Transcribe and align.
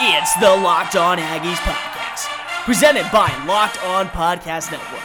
It's 0.00 0.34
the 0.40 0.48
Locked 0.48 0.96
On 0.96 1.18
Aggies 1.18 1.54
podcast, 1.58 2.26
presented 2.64 3.06
by 3.12 3.28
Locked 3.46 3.82
On 3.84 4.08
Podcast 4.08 4.72
Network, 4.72 5.04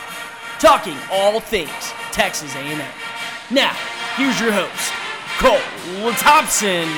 talking 0.59 0.97
all 1.11 1.39
things 1.39 1.93
Texas 2.11 2.55
A&M. 2.55 2.81
Now, 3.51 3.73
here's 4.15 4.39
your 4.39 4.51
host, 4.51 4.91
Cole 5.37 6.11
Thompson. 6.13 6.89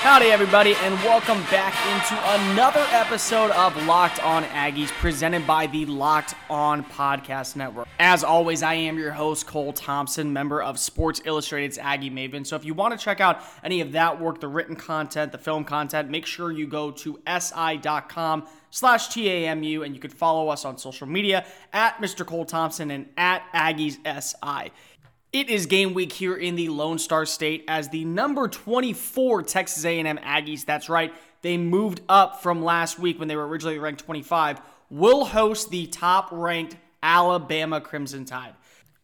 Howdy, 0.00 0.26
everybody, 0.26 0.74
and 0.82 0.94
welcome 0.96 1.40
back 1.50 1.74
into 1.92 2.52
another 2.52 2.86
episode 2.90 3.50
of 3.50 3.74
Locked 3.86 4.22
On 4.22 4.44
Aggies, 4.44 4.88
presented 4.92 5.44
by 5.46 5.66
the 5.66 5.84
Locked 5.86 6.34
On 6.48 6.84
Podcast 6.84 7.56
Network. 7.56 7.88
As 7.98 8.22
always, 8.22 8.62
I 8.62 8.74
am 8.74 8.98
your 8.98 9.10
host, 9.10 9.46
Cole 9.48 9.72
Thompson, 9.72 10.32
member 10.32 10.62
of 10.62 10.78
Sports 10.78 11.22
Illustrated's 11.24 11.76
Aggie 11.76 12.10
Maven. 12.10 12.46
So 12.46 12.54
if 12.54 12.64
you 12.64 12.72
want 12.72 12.96
to 12.96 13.02
check 13.02 13.20
out 13.20 13.42
any 13.64 13.80
of 13.80 13.92
that 13.92 14.20
work, 14.20 14.40
the 14.40 14.46
written 14.48 14.76
content, 14.76 15.32
the 15.32 15.38
film 15.38 15.64
content, 15.64 16.08
make 16.08 16.24
sure 16.26 16.52
you 16.52 16.68
go 16.68 16.92
to 16.92 17.18
si.com 17.26 18.46
slash 18.70 19.08
TAMU, 19.08 19.84
and 19.84 19.94
you 19.94 20.00
can 20.00 20.10
follow 20.10 20.48
us 20.48 20.64
on 20.64 20.78
social 20.78 21.08
media 21.08 21.44
at 21.72 21.96
Mr. 21.96 22.24
Cole 22.24 22.44
Thompson 22.44 22.90
and 22.90 23.06
at 23.16 23.42
Aggies 23.52 23.96
SI. 24.04 24.70
It 25.36 25.50
is 25.50 25.66
game 25.66 25.92
week 25.92 26.14
here 26.14 26.34
in 26.34 26.56
the 26.56 26.70
Lone 26.70 26.98
Star 26.98 27.26
State 27.26 27.66
as 27.68 27.90
the 27.90 28.06
number 28.06 28.48
24 28.48 29.42
Texas 29.42 29.84
A&M 29.84 30.16
Aggies, 30.16 30.64
that's 30.64 30.88
right, 30.88 31.12
they 31.42 31.58
moved 31.58 32.00
up 32.08 32.42
from 32.42 32.64
last 32.64 32.98
week 32.98 33.18
when 33.18 33.28
they 33.28 33.36
were 33.36 33.46
originally 33.46 33.78
ranked 33.78 34.02
25, 34.02 34.62
will 34.88 35.26
host 35.26 35.68
the 35.68 35.88
top-ranked 35.88 36.78
Alabama 37.02 37.82
Crimson 37.82 38.24
Tide. 38.24 38.54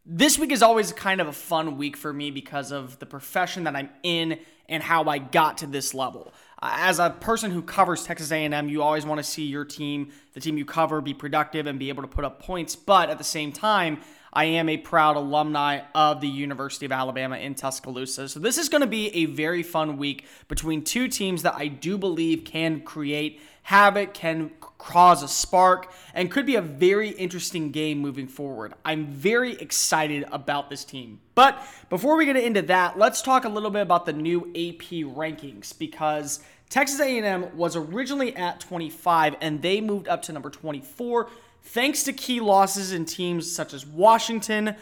This 0.06 0.38
week 0.38 0.52
is 0.52 0.62
always 0.62 0.90
kind 0.94 1.20
of 1.20 1.28
a 1.28 1.34
fun 1.34 1.76
week 1.76 1.98
for 1.98 2.14
me 2.14 2.30
because 2.30 2.72
of 2.72 2.98
the 2.98 3.04
profession 3.04 3.64
that 3.64 3.76
I'm 3.76 3.90
in 4.02 4.38
and 4.70 4.82
how 4.82 5.04
I 5.04 5.18
got 5.18 5.58
to 5.58 5.66
this 5.66 5.92
level. 5.92 6.32
Uh, 6.62 6.76
as 6.78 6.98
a 6.98 7.10
person 7.10 7.50
who 7.50 7.60
covers 7.60 8.04
Texas 8.04 8.32
A&M, 8.32 8.70
you 8.70 8.82
always 8.82 9.04
want 9.04 9.18
to 9.18 9.22
see 9.22 9.44
your 9.44 9.66
team, 9.66 10.10
the 10.32 10.40
team 10.40 10.56
you 10.56 10.64
cover, 10.64 11.02
be 11.02 11.12
productive 11.12 11.66
and 11.66 11.78
be 11.78 11.90
able 11.90 12.00
to 12.00 12.08
put 12.08 12.24
up 12.24 12.40
points, 12.40 12.74
but 12.74 13.10
at 13.10 13.18
the 13.18 13.24
same 13.24 13.52
time, 13.52 14.00
I 14.32 14.44
am 14.44 14.70
a 14.70 14.78
proud 14.78 15.16
alumni 15.16 15.80
of 15.94 16.22
the 16.22 16.28
University 16.28 16.86
of 16.86 16.92
Alabama 16.92 17.36
in 17.36 17.54
Tuscaloosa. 17.54 18.30
So 18.30 18.40
this 18.40 18.56
is 18.56 18.70
going 18.70 18.80
to 18.80 18.86
be 18.86 19.14
a 19.14 19.26
very 19.26 19.62
fun 19.62 19.98
week 19.98 20.24
between 20.48 20.84
two 20.84 21.06
teams 21.08 21.42
that 21.42 21.54
I 21.54 21.68
do 21.68 21.98
believe 21.98 22.44
can 22.44 22.80
create 22.80 23.40
havoc, 23.64 24.14
can 24.14 24.50
cause 24.78 25.22
a 25.22 25.28
spark, 25.28 25.92
and 26.14 26.30
could 26.30 26.46
be 26.46 26.56
a 26.56 26.62
very 26.62 27.10
interesting 27.10 27.72
game 27.72 27.98
moving 27.98 28.26
forward. 28.26 28.72
I'm 28.86 29.06
very 29.06 29.52
excited 29.54 30.24
about 30.32 30.70
this 30.70 30.84
team. 30.84 31.20
But 31.34 31.62
before 31.90 32.16
we 32.16 32.24
get 32.24 32.36
into 32.36 32.62
that, 32.62 32.98
let's 32.98 33.20
talk 33.20 33.44
a 33.44 33.50
little 33.50 33.70
bit 33.70 33.82
about 33.82 34.06
the 34.06 34.14
new 34.14 34.40
AP 34.40 35.04
rankings 35.14 35.78
because 35.78 36.40
Texas 36.70 37.00
A&M 37.00 37.54
was 37.54 37.76
originally 37.76 38.34
at 38.34 38.60
25 38.60 39.36
and 39.42 39.60
they 39.60 39.82
moved 39.82 40.08
up 40.08 40.22
to 40.22 40.32
number 40.32 40.48
24 40.48 41.28
thanks 41.62 42.02
to 42.04 42.12
key 42.12 42.40
losses 42.40 42.92
in 42.92 43.04
teams 43.04 43.50
such 43.50 43.72
as 43.72 43.86
Washington, 43.86 44.76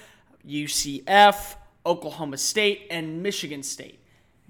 UCF, 0.46 1.54
Oklahoma 1.86 2.36
State, 2.36 2.86
and 2.90 3.22
Michigan 3.22 3.62
State. 3.62 4.00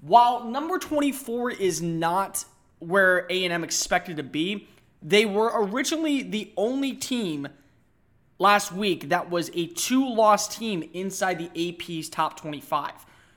While 0.01 0.45
number 0.45 0.79
24 0.79 1.51
is 1.51 1.81
not 1.81 2.45
where 2.79 3.27
A&M 3.29 3.63
expected 3.63 4.17
to 4.17 4.23
be, 4.23 4.67
they 5.01 5.25
were 5.25 5.51
originally 5.53 6.23
the 6.23 6.51
only 6.57 6.93
team 6.93 7.47
last 8.39 8.71
week 8.71 9.09
that 9.09 9.29
was 9.29 9.51
a 9.53 9.67
two-loss 9.67 10.57
team 10.57 10.89
inside 10.93 11.37
the 11.37 11.69
AP's 11.69 12.09
top 12.09 12.39
25. 12.39 12.91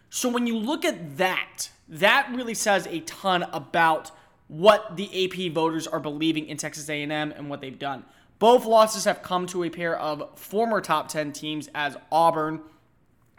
So 0.08 0.28
when 0.28 0.46
you 0.46 0.56
look 0.56 0.84
at 0.84 1.18
that, 1.18 1.68
that 1.88 2.28
really 2.32 2.54
says 2.54 2.86
a 2.86 3.00
ton 3.00 3.42
about 3.52 4.10
what 4.48 4.96
the 4.96 5.24
AP 5.24 5.52
voters 5.52 5.86
are 5.86 6.00
believing 6.00 6.46
in 6.48 6.56
Texas 6.56 6.88
A&M 6.88 7.10
and 7.10 7.50
what 7.50 7.60
they've 7.60 7.78
done. 7.78 8.04
Both 8.44 8.66
losses 8.66 9.06
have 9.06 9.22
come 9.22 9.46
to 9.46 9.64
a 9.64 9.70
pair 9.70 9.98
of 9.98 10.38
former 10.38 10.82
top 10.82 11.08
10 11.08 11.32
teams 11.32 11.70
as 11.74 11.96
Auburn 12.12 12.60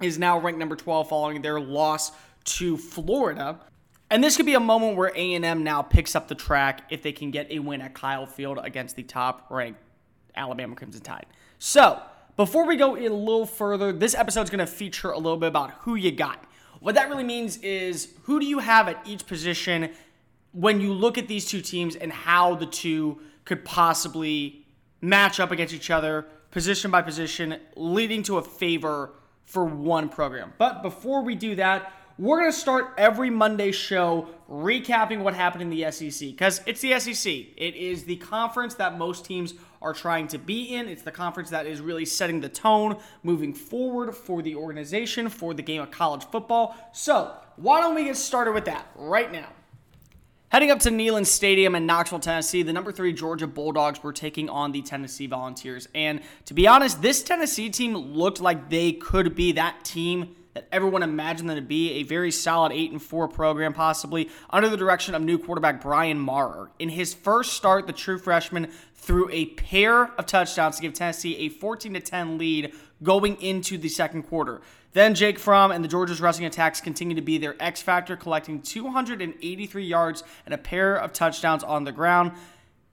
is 0.01 0.17
now 0.17 0.39
ranked 0.39 0.57
number 0.57 0.75
12 0.75 1.07
following 1.07 1.43
their 1.43 1.59
loss 1.59 2.11
to 2.45 2.75
Florida. 2.75 3.59
And 4.09 4.23
this 4.23 4.35
could 4.35 4.47
be 4.47 4.55
a 4.55 4.59
moment 4.59 4.97
where 4.97 5.11
A&M 5.15 5.63
now 5.63 5.83
picks 5.83 6.15
up 6.15 6.27
the 6.27 6.33
track 6.33 6.85
if 6.89 7.03
they 7.03 7.11
can 7.11 7.29
get 7.29 7.51
a 7.51 7.59
win 7.59 7.81
at 7.81 7.93
Kyle 7.93 8.25
Field 8.25 8.57
against 8.63 8.95
the 8.95 9.03
top-ranked 9.03 9.79
Alabama 10.35 10.75
Crimson 10.75 11.01
Tide. 11.01 11.27
So, 11.59 12.01
before 12.35 12.65
we 12.65 12.75
go 12.75 12.95
a 12.95 13.05
little 13.07 13.45
further, 13.45 13.93
this 13.93 14.15
episode 14.15 14.41
is 14.41 14.49
going 14.49 14.57
to 14.57 14.65
feature 14.65 15.11
a 15.11 15.19
little 15.19 15.37
bit 15.37 15.49
about 15.49 15.69
who 15.81 15.93
you 15.93 16.11
got. 16.11 16.43
What 16.79 16.95
that 16.95 17.09
really 17.09 17.23
means 17.23 17.57
is 17.57 18.11
who 18.23 18.39
do 18.39 18.47
you 18.47 18.57
have 18.57 18.87
at 18.87 18.99
each 19.05 19.27
position 19.27 19.91
when 20.51 20.81
you 20.81 20.93
look 20.93 21.19
at 21.19 21.27
these 21.27 21.45
two 21.45 21.61
teams 21.61 21.95
and 21.95 22.11
how 22.11 22.55
the 22.55 22.65
two 22.65 23.21
could 23.43 23.63
possibly 23.63 24.64
match 25.01 25.39
up 25.39 25.51
against 25.51 25.73
each 25.73 25.89
other, 25.91 26.25
position 26.51 26.91
by 26.91 27.01
position, 27.01 27.59
leading 27.75 28.23
to 28.23 28.37
a 28.37 28.41
favor 28.41 29.11
for 29.45 29.65
one 29.65 30.09
program. 30.09 30.53
But 30.57 30.81
before 30.81 31.21
we 31.21 31.35
do 31.35 31.55
that, 31.55 31.91
we're 32.17 32.39
going 32.39 32.51
to 32.51 32.57
start 32.57 32.93
every 32.97 33.29
Monday 33.29 33.73
show 33.73 34.29
recapping 34.49 35.19
what 35.19 35.33
happened 35.33 35.63
in 35.63 35.69
the 35.69 35.91
SEC 35.91 36.29
because 36.29 36.61
it's 36.65 36.79
the 36.79 36.97
SEC. 36.97 37.33
It 37.57 37.75
is 37.75 38.05
the 38.05 38.15
conference 38.15 38.75
that 38.75 38.97
most 38.97 39.25
teams 39.25 39.53
are 39.81 39.93
trying 39.93 40.29
to 40.29 40.37
be 40.37 40.75
in. 40.75 40.87
It's 40.87 41.01
the 41.01 41.11
conference 41.11 41.49
that 41.49 41.65
is 41.65 41.81
really 41.81 42.05
setting 42.05 42.39
the 42.39 42.47
tone 42.47 42.97
moving 43.23 43.53
forward 43.53 44.15
for 44.15 44.41
the 44.41 44.55
organization, 44.55 45.27
for 45.27 45.53
the 45.53 45.61
game 45.61 45.81
of 45.81 45.91
college 45.91 46.23
football. 46.25 46.77
So, 46.93 47.35
why 47.57 47.81
don't 47.81 47.95
we 47.95 48.05
get 48.05 48.15
started 48.15 48.53
with 48.53 48.65
that 48.65 48.87
right 48.95 49.31
now? 49.31 49.49
Heading 50.49 50.69
up 50.69 50.79
to 50.81 50.91
Neyland 50.91 51.25
Stadium 51.25 51.73
in 51.73 51.87
Knoxville, 51.87 52.19
Tennessee, 52.19 52.61
the 52.61 52.71
number 52.71 52.91
three 52.91 53.13
Georgia 53.13 53.47
Bulldogs 53.47 54.03
were 54.03 54.13
taking 54.13 54.47
on 54.47 54.71
the 54.71 54.83
Tennessee 54.83 55.25
Volunteers. 55.25 55.87
And 55.95 56.21
to 56.45 56.53
be 56.53 56.67
honest, 56.67 57.01
this 57.01 57.23
Tennessee 57.23 57.71
team 57.71 57.97
looked 57.97 58.39
like 58.39 58.69
they 58.69 58.91
could 58.91 59.33
be 59.33 59.53
that 59.53 59.83
team 59.83 60.35
that 60.53 60.67
everyone 60.71 61.01
imagined 61.01 61.49
them 61.49 61.57
to 61.57 61.63
be 61.63 61.93
a 61.93 62.03
very 62.03 62.29
solid 62.29 62.71
8 62.71 62.91
and 62.91 63.01
4 63.01 63.27
program 63.27 63.73
possibly 63.73 64.29
under 64.51 64.69
the 64.69 64.77
direction 64.77 65.15
of 65.15 65.23
new 65.23 65.39
quarterback 65.39 65.81
Brian 65.81 66.19
Maurer. 66.19 66.69
In 66.77 66.89
his 66.89 67.13
first 67.13 67.53
start, 67.53 67.87
the 67.87 67.93
true 67.93 68.19
freshman 68.19 68.71
threw 68.93 69.27
a 69.31 69.47
pair 69.47 70.13
of 70.13 70.27
touchdowns 70.27 70.75
to 70.75 70.83
give 70.83 70.93
Tennessee 70.93 71.37
a 71.37 71.49
14 71.49 71.95
to 71.95 71.99
10 71.99 72.37
lead 72.37 72.71
going 73.01 73.41
into 73.41 73.79
the 73.79 73.89
second 73.89 74.23
quarter. 74.23 74.61
Then 74.95 75.13
Jake 75.13 75.39
Fromm 75.39 75.73
and 75.73 75.83
the 75.83 75.89
Georgia's 75.89 76.21
rushing 76.21 76.45
attacks 76.45 76.79
continue 76.79 77.17
to 77.17 77.21
be 77.21 77.37
their 77.37 77.57
X 77.59 77.81
factor, 77.81 78.15
collecting 78.15 78.61
283 78.61 79.83
yards 79.83 80.23
and 80.45 80.53
a 80.53 80.57
pair 80.57 80.95
of 80.95 81.11
touchdowns 81.11 81.65
on 81.65 81.83
the 81.83 81.91
ground. 81.91 82.31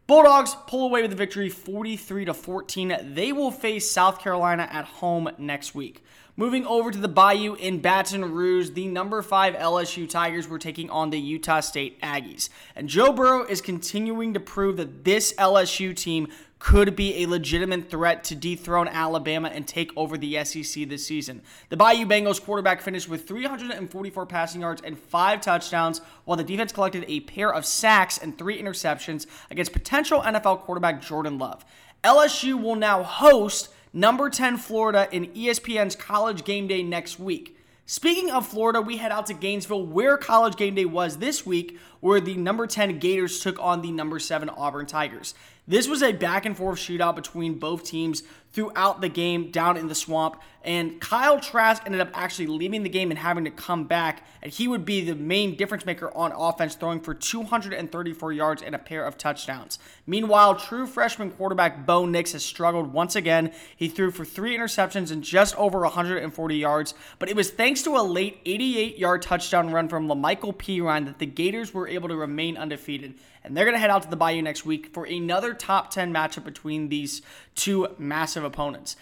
Bulldogs 0.09 0.57
pull 0.67 0.85
away 0.85 1.03
with 1.03 1.13
the 1.13 1.17
victory 1.17 1.49
43 1.49 2.25
to 2.25 2.35
14. 2.35 3.15
They 3.15 3.33
will 3.33 3.53
face 3.53 3.89
South 3.89 4.19
Carolina 4.19 4.69
at 4.69 4.85
home 4.85 5.31
next 5.39 5.77
week. 5.77 6.03
Moving 6.35 6.67
over 6.67 6.91
to 6.91 6.99
the 6.99 7.07
Bayou 7.07 7.55
in 7.55 7.79
Baton 7.81 8.33
Rouge, 8.33 8.71
the 8.71 8.89
number 8.89 9.23
5 9.23 9.55
LSU 9.55 10.11
Tigers 10.11 10.49
were 10.49 10.59
taking 10.59 10.91
on 10.91 11.11
the 11.11 11.21
Utah 11.21 11.61
State 11.61 12.01
Aggies. 12.01 12.49
And 12.75 12.89
Joe 12.89 13.13
Burrow 13.13 13.45
is 13.45 13.61
continuing 13.61 14.35
to 14.35 14.41
prove 14.41 14.77
that 14.79 15.05
this 15.05 15.35
LSU 15.35 15.95
team 15.95 16.27
could 16.63 16.95
be 16.95 17.21
a 17.21 17.27
legitimate 17.27 17.91
threat 17.91 18.23
to 18.23 18.37
dethrone 18.37 18.87
Alabama 18.87 19.51
and 19.53 19.67
take 19.67 19.91
over 19.97 20.17
the 20.17 20.45
SEC 20.45 20.89
this 20.89 21.05
season. 21.05 21.43
The 21.71 21.77
Bayou 21.77 22.07
Bengals 22.07 22.41
quarterback 22.41 22.81
finished 22.81 23.09
with 23.09 23.27
344 23.27 24.27
passing 24.27 24.61
yards 24.61 24.81
and 24.81 24.97
five 24.97 25.41
touchdowns, 25.41 26.01
while 26.25 26.37
the 26.37 26.45
defense 26.45 26.71
collected 26.71 27.05
a 27.09 27.19
pair 27.19 27.53
of 27.53 27.67
sacks 27.67 28.17
and 28.17 28.39
three 28.39 28.63
interceptions 28.63 29.27
against 29.51 29.73
potential 29.73 30.21
NFL 30.21 30.61
quarterback 30.61 31.03
Jordan 31.03 31.37
Love. 31.37 31.65
LSU 32.05 32.63
will 32.63 32.77
now 32.77 33.03
host 33.03 33.69
number 33.93 34.31
10 34.31 34.57
Florida 34.57 35.09
in 35.11 35.33
ESPN's 35.33 35.97
College 35.97 36.45
Game 36.45 36.69
Day 36.69 36.85
next 36.85 37.19
week. 37.19 37.59
Speaking 37.87 38.31
of 38.31 38.47
Florida, 38.47 38.81
we 38.81 38.99
head 38.99 39.11
out 39.11 39.27
to 39.27 39.35
Gainesville, 39.35 39.85
where 39.85 40.17
College 40.17 40.55
Game 40.55 40.77
Day 40.77 40.85
was 40.85 41.19
this 41.19 41.45
week, 41.45 41.79
where 41.99 42.21
the 42.21 42.37
number 42.37 42.69
10 42.69 43.01
Gators 43.01 43.41
took 43.41 43.61
on 43.61 43.83
the 43.83 43.91
number 43.91 44.21
7 44.21 44.49
Auburn 44.49 44.87
Tigers. 44.87 45.35
This 45.67 45.87
was 45.87 46.03
a 46.03 46.13
back 46.13 46.45
and 46.45 46.57
forth 46.57 46.79
shootout 46.79 47.15
between 47.15 47.59
both 47.59 47.85
teams 47.85 48.23
throughout 48.53 49.01
the 49.01 49.09
game 49.09 49.51
down 49.51 49.77
in 49.77 49.89
the 49.89 49.95
swamp. 49.95 50.41
And 50.65 51.01
Kyle 51.01 51.41
Trask 51.41 51.83
ended 51.85 52.01
up 52.01 52.11
actually 52.15 52.47
leaving 52.47 52.83
the 52.83 52.89
game 52.89 53.11
and 53.11 53.19
having 53.19 53.45
to 53.45 53.51
come 53.51 53.85
back. 53.85 54.25
And 54.43 54.53
he 54.53 54.69
would 54.69 54.85
be 54.85 55.01
the 55.01 55.15
main 55.15 55.57
difference 55.57 55.85
maker 55.85 56.17
on 56.17 56.33
offense, 56.33 56.75
throwing 56.75 57.01
for 57.01 57.15
234 57.15 58.33
yards 58.33 58.63
and 58.63 58.75
a 58.75 58.79
pair 58.79 59.05
of 59.05 59.19
touchdowns. 59.19 59.79
Meanwhile, 60.07 60.57
true 60.57 60.87
freshman 60.87 61.31
quarterback 61.31 61.85
Bo 61.85 62.07
Nix 62.07 62.33
has 62.33 62.45
struggled 62.45 62.93
once 62.93 63.17
again. 63.17 63.53
He 63.77 63.89
threw 63.89 64.11
for 64.11 64.25
three 64.25 64.57
interceptions 64.57 65.11
and 65.11 65.23
just 65.23 65.57
over 65.57 65.81
140 65.81 66.57
yards. 66.57 66.95
But 67.19 67.29
it 67.29 67.37
was 67.37 67.51
thanks 67.51 67.83
to 67.83 67.97
a 67.97 68.03
late 68.03 68.41
88 68.45 68.99
yard 68.99 69.23
touchdown 69.23 69.71
run 69.71 69.89
from 69.89 70.09
Lamical 70.09 70.55
Perine 70.55 71.07
that 71.07 71.19
the 71.19 71.27
Gators 71.27 71.75
were 71.75 71.89
able 71.89 72.09
to 72.09 72.17
remain 72.17 72.57
undefeated 72.57 73.15
and 73.45 73.57
they're 73.57 73.65
going 73.65 73.75
to 73.75 73.81
head 73.81 73.91
out 73.91 74.03
to 74.03 74.11
the 74.11 74.17
Bayou 74.17 74.43
next 74.43 74.65
week 74.65 74.93
for 74.93 75.05
another 75.05 75.55
top 75.55 75.91
10 75.91 76.13
matchup 76.13 76.45
between 76.45 76.89
these 76.89 77.23
two 77.55 77.89
massive 77.99 78.45
opponents. 78.45 78.97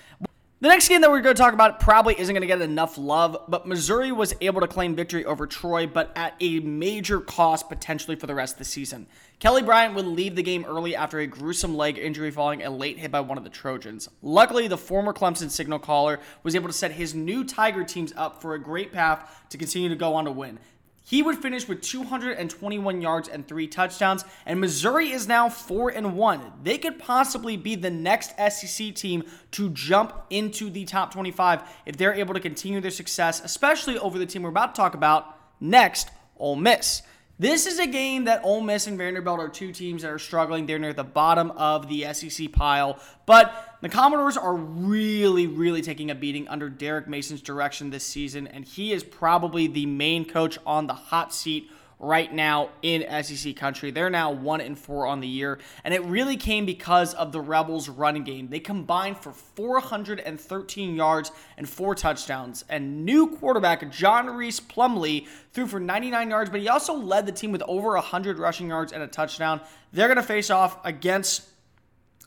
The 0.62 0.68
next 0.68 0.90
game 0.90 1.00
that 1.00 1.10
we're 1.10 1.22
going 1.22 1.34
to 1.34 1.40
talk 1.40 1.54
about 1.54 1.80
probably 1.80 2.20
isn't 2.20 2.34
going 2.34 2.42
to 2.42 2.46
get 2.46 2.60
enough 2.60 2.98
love, 2.98 3.44
but 3.48 3.66
Missouri 3.66 4.12
was 4.12 4.34
able 4.42 4.60
to 4.60 4.66
claim 4.66 4.94
victory 4.94 5.24
over 5.24 5.46
Troy, 5.46 5.86
but 5.86 6.12
at 6.14 6.34
a 6.38 6.60
major 6.60 7.18
cost 7.18 7.70
potentially 7.70 8.14
for 8.14 8.26
the 8.26 8.34
rest 8.34 8.56
of 8.56 8.58
the 8.58 8.66
season. 8.66 9.06
Kelly 9.38 9.62
Bryant 9.62 9.94
would 9.94 10.04
leave 10.04 10.36
the 10.36 10.42
game 10.42 10.66
early 10.66 10.94
after 10.94 11.18
a 11.18 11.26
gruesome 11.26 11.78
leg 11.78 11.96
injury 11.96 12.30
following 12.30 12.62
a 12.62 12.68
late 12.68 12.98
hit 12.98 13.10
by 13.10 13.20
one 13.20 13.38
of 13.38 13.44
the 13.44 13.48
Trojans. 13.48 14.10
Luckily, 14.20 14.68
the 14.68 14.76
former 14.76 15.14
Clemson 15.14 15.50
signal 15.50 15.78
caller 15.78 16.20
was 16.42 16.54
able 16.54 16.68
to 16.68 16.74
set 16.74 16.92
his 16.92 17.14
new 17.14 17.42
Tiger 17.42 17.82
teams 17.82 18.12
up 18.14 18.42
for 18.42 18.52
a 18.52 18.60
great 18.60 18.92
path 18.92 19.46
to 19.48 19.56
continue 19.56 19.88
to 19.88 19.96
go 19.96 20.14
on 20.14 20.26
to 20.26 20.30
win. 20.30 20.58
He 21.10 21.24
would 21.24 21.38
finish 21.38 21.66
with 21.66 21.80
221 21.80 23.02
yards 23.02 23.28
and 23.28 23.44
three 23.44 23.66
touchdowns, 23.66 24.24
and 24.46 24.60
Missouri 24.60 25.10
is 25.10 25.26
now 25.26 25.48
4 25.48 25.88
and 25.88 26.16
1. 26.16 26.52
They 26.62 26.78
could 26.78 27.00
possibly 27.00 27.56
be 27.56 27.74
the 27.74 27.90
next 27.90 28.30
SEC 28.38 28.94
team 28.94 29.24
to 29.50 29.70
jump 29.70 30.14
into 30.30 30.70
the 30.70 30.84
top 30.84 31.12
25 31.12 31.62
if 31.84 31.96
they're 31.96 32.14
able 32.14 32.34
to 32.34 32.38
continue 32.38 32.80
their 32.80 32.92
success, 32.92 33.42
especially 33.44 33.98
over 33.98 34.20
the 34.20 34.26
team 34.26 34.44
we're 34.44 34.50
about 34.50 34.72
to 34.76 34.80
talk 34.80 34.94
about 34.94 35.36
next, 35.60 36.10
Ole 36.36 36.54
Miss. 36.54 37.02
This 37.40 37.66
is 37.66 37.80
a 37.80 37.88
game 37.88 38.26
that 38.26 38.44
Ole 38.44 38.60
Miss 38.60 38.86
and 38.86 38.96
Vanderbilt 38.96 39.40
are 39.40 39.48
two 39.48 39.72
teams 39.72 40.02
that 40.02 40.12
are 40.12 40.18
struggling. 40.18 40.66
They're 40.66 40.78
near 40.78 40.92
the 40.92 41.02
bottom 41.02 41.50
of 41.52 41.88
the 41.88 42.06
SEC 42.12 42.52
pile. 42.52 43.00
But 43.26 43.69
the 43.80 43.88
Commodores 43.88 44.36
are 44.36 44.54
really, 44.54 45.46
really 45.46 45.82
taking 45.82 46.10
a 46.10 46.14
beating 46.14 46.48
under 46.48 46.68
Derek 46.68 47.08
Mason's 47.08 47.40
direction 47.40 47.90
this 47.90 48.04
season. 48.04 48.46
And 48.46 48.64
he 48.64 48.92
is 48.92 49.02
probably 49.02 49.66
the 49.66 49.86
main 49.86 50.24
coach 50.24 50.58
on 50.66 50.86
the 50.86 50.94
hot 50.94 51.32
seat 51.32 51.70
right 52.00 52.32
now 52.32 52.70
in 52.82 53.04
SEC 53.22 53.54
country. 53.54 53.90
They're 53.90 54.10
now 54.10 54.30
1 54.30 54.62
and 54.62 54.78
4 54.78 55.06
on 55.06 55.20
the 55.20 55.28
year, 55.28 55.60
and 55.84 55.92
it 55.92 56.02
really 56.04 56.36
came 56.36 56.64
because 56.64 57.12
of 57.14 57.30
the 57.30 57.40
Rebels 57.40 57.88
running 57.88 58.24
game. 58.24 58.48
They 58.48 58.58
combined 58.58 59.18
for 59.18 59.32
413 59.32 60.96
yards 60.96 61.30
and 61.58 61.68
4 61.68 61.94
touchdowns. 61.94 62.64
And 62.68 63.04
new 63.04 63.36
quarterback 63.36 63.90
John 63.92 64.30
Rhys 64.30 64.60
Plumlee 64.60 65.26
threw 65.52 65.66
for 65.66 65.78
99 65.78 66.30
yards, 66.30 66.50
but 66.50 66.60
he 66.60 66.68
also 66.68 66.94
led 66.94 67.26
the 67.26 67.32
team 67.32 67.52
with 67.52 67.62
over 67.68 67.90
100 67.90 68.38
rushing 68.38 68.68
yards 68.68 68.92
and 68.92 69.02
a 69.02 69.06
touchdown. 69.06 69.60
They're 69.92 70.08
going 70.08 70.16
to 70.16 70.22
face 70.22 70.48
off 70.48 70.78
against 70.84 71.42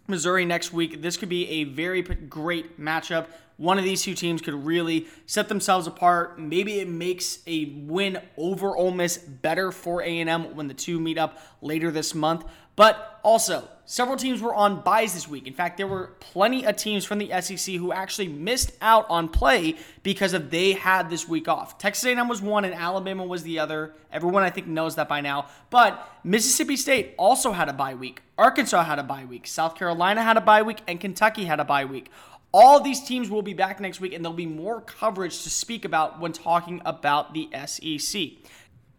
Missouri 0.07 0.45
next 0.45 0.73
week. 0.73 1.01
This 1.01 1.17
could 1.17 1.29
be 1.29 1.49
a 1.49 1.63
very 1.65 2.01
great 2.01 2.79
matchup 2.79 3.27
one 3.57 3.77
of 3.77 3.83
these 3.83 4.01
two 4.01 4.15
teams 4.15 4.41
could 4.41 4.65
really 4.65 5.07
set 5.25 5.47
themselves 5.47 5.85
apart. 5.85 6.39
Maybe 6.39 6.79
it 6.79 6.87
makes 6.87 7.39
a 7.45 7.65
win 7.85 8.19
over 8.35 8.75
Ole 8.75 8.91
Miss 8.91 9.17
better 9.17 9.71
for 9.71 10.01
A&M 10.01 10.55
when 10.55 10.67
the 10.67 10.73
two 10.73 10.99
meet 10.99 11.17
up 11.17 11.37
later 11.61 11.91
this 11.91 12.15
month. 12.15 12.45
But 12.75 13.19
also, 13.23 13.67
several 13.85 14.17
teams 14.17 14.41
were 14.41 14.53
on 14.53 14.81
buys 14.81 15.13
this 15.13 15.27
week. 15.27 15.47
In 15.47 15.53
fact, 15.53 15.77
there 15.77 15.87
were 15.87 16.11
plenty 16.19 16.65
of 16.65 16.75
teams 16.75 17.05
from 17.05 17.19
the 17.19 17.29
SEC 17.41 17.75
who 17.75 17.91
actually 17.91 18.27
missed 18.27 18.71
out 18.81 19.05
on 19.09 19.29
play 19.29 19.75
because 20.01 20.33
of 20.33 20.49
they 20.49 20.73
had 20.73 21.09
this 21.09 21.27
week 21.27 21.47
off. 21.47 21.77
Texas 21.77 22.05
A&M 22.05 22.27
was 22.27 22.41
one 22.41 22.65
and 22.65 22.73
Alabama 22.73 23.25
was 23.25 23.43
the 23.43 23.59
other. 23.59 23.93
Everyone 24.11 24.43
I 24.43 24.49
think 24.49 24.67
knows 24.67 24.95
that 24.95 25.07
by 25.07 25.21
now. 25.21 25.47
But 25.69 26.07
Mississippi 26.23 26.75
State 26.75 27.13
also 27.17 27.51
had 27.51 27.69
a 27.69 27.73
bye 27.73 27.93
week. 27.93 28.21
Arkansas 28.37 28.83
had 28.83 28.99
a 28.99 29.03
bye 29.03 29.25
week. 29.25 29.45
South 29.45 29.75
Carolina 29.75 30.23
had 30.23 30.37
a 30.37 30.41
bye 30.41 30.63
week 30.63 30.79
and 30.87 30.99
Kentucky 30.99 31.45
had 31.45 31.59
a 31.59 31.65
bye 31.65 31.85
week. 31.85 32.09
All 32.55 32.79
these 32.79 33.03
teams 33.03 33.31
will 33.31 33.41
be 33.41 33.55
back 33.55 33.79
next 33.79 33.99
week, 33.99 34.13
and 34.13 34.23
there'll 34.23 34.35
be 34.35 34.45
more 34.45 34.79
coverage 34.79 35.41
to 35.41 35.49
speak 35.49 35.85
about 35.85 36.19
when 36.19 36.33
talking 36.33 36.83
about 36.85 37.33
the 37.33 37.49
SEC. 37.65 38.29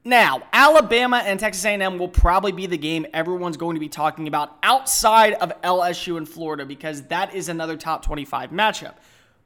Now, 0.06 0.42
Alabama 0.52 1.22
and 1.24 1.40
Texas 1.40 1.64
A&M 1.64 1.98
will 1.98 2.08
probably 2.08 2.52
be 2.52 2.66
the 2.66 2.76
game 2.76 3.06
everyone's 3.14 3.56
going 3.56 3.74
to 3.74 3.80
be 3.80 3.88
talking 3.88 4.28
about 4.28 4.58
outside 4.62 5.32
of 5.32 5.50
LSU 5.62 6.18
and 6.18 6.28
Florida 6.28 6.66
because 6.66 7.04
that 7.04 7.34
is 7.34 7.48
another 7.48 7.78
top 7.78 8.04
25 8.04 8.50
matchup. 8.50 8.96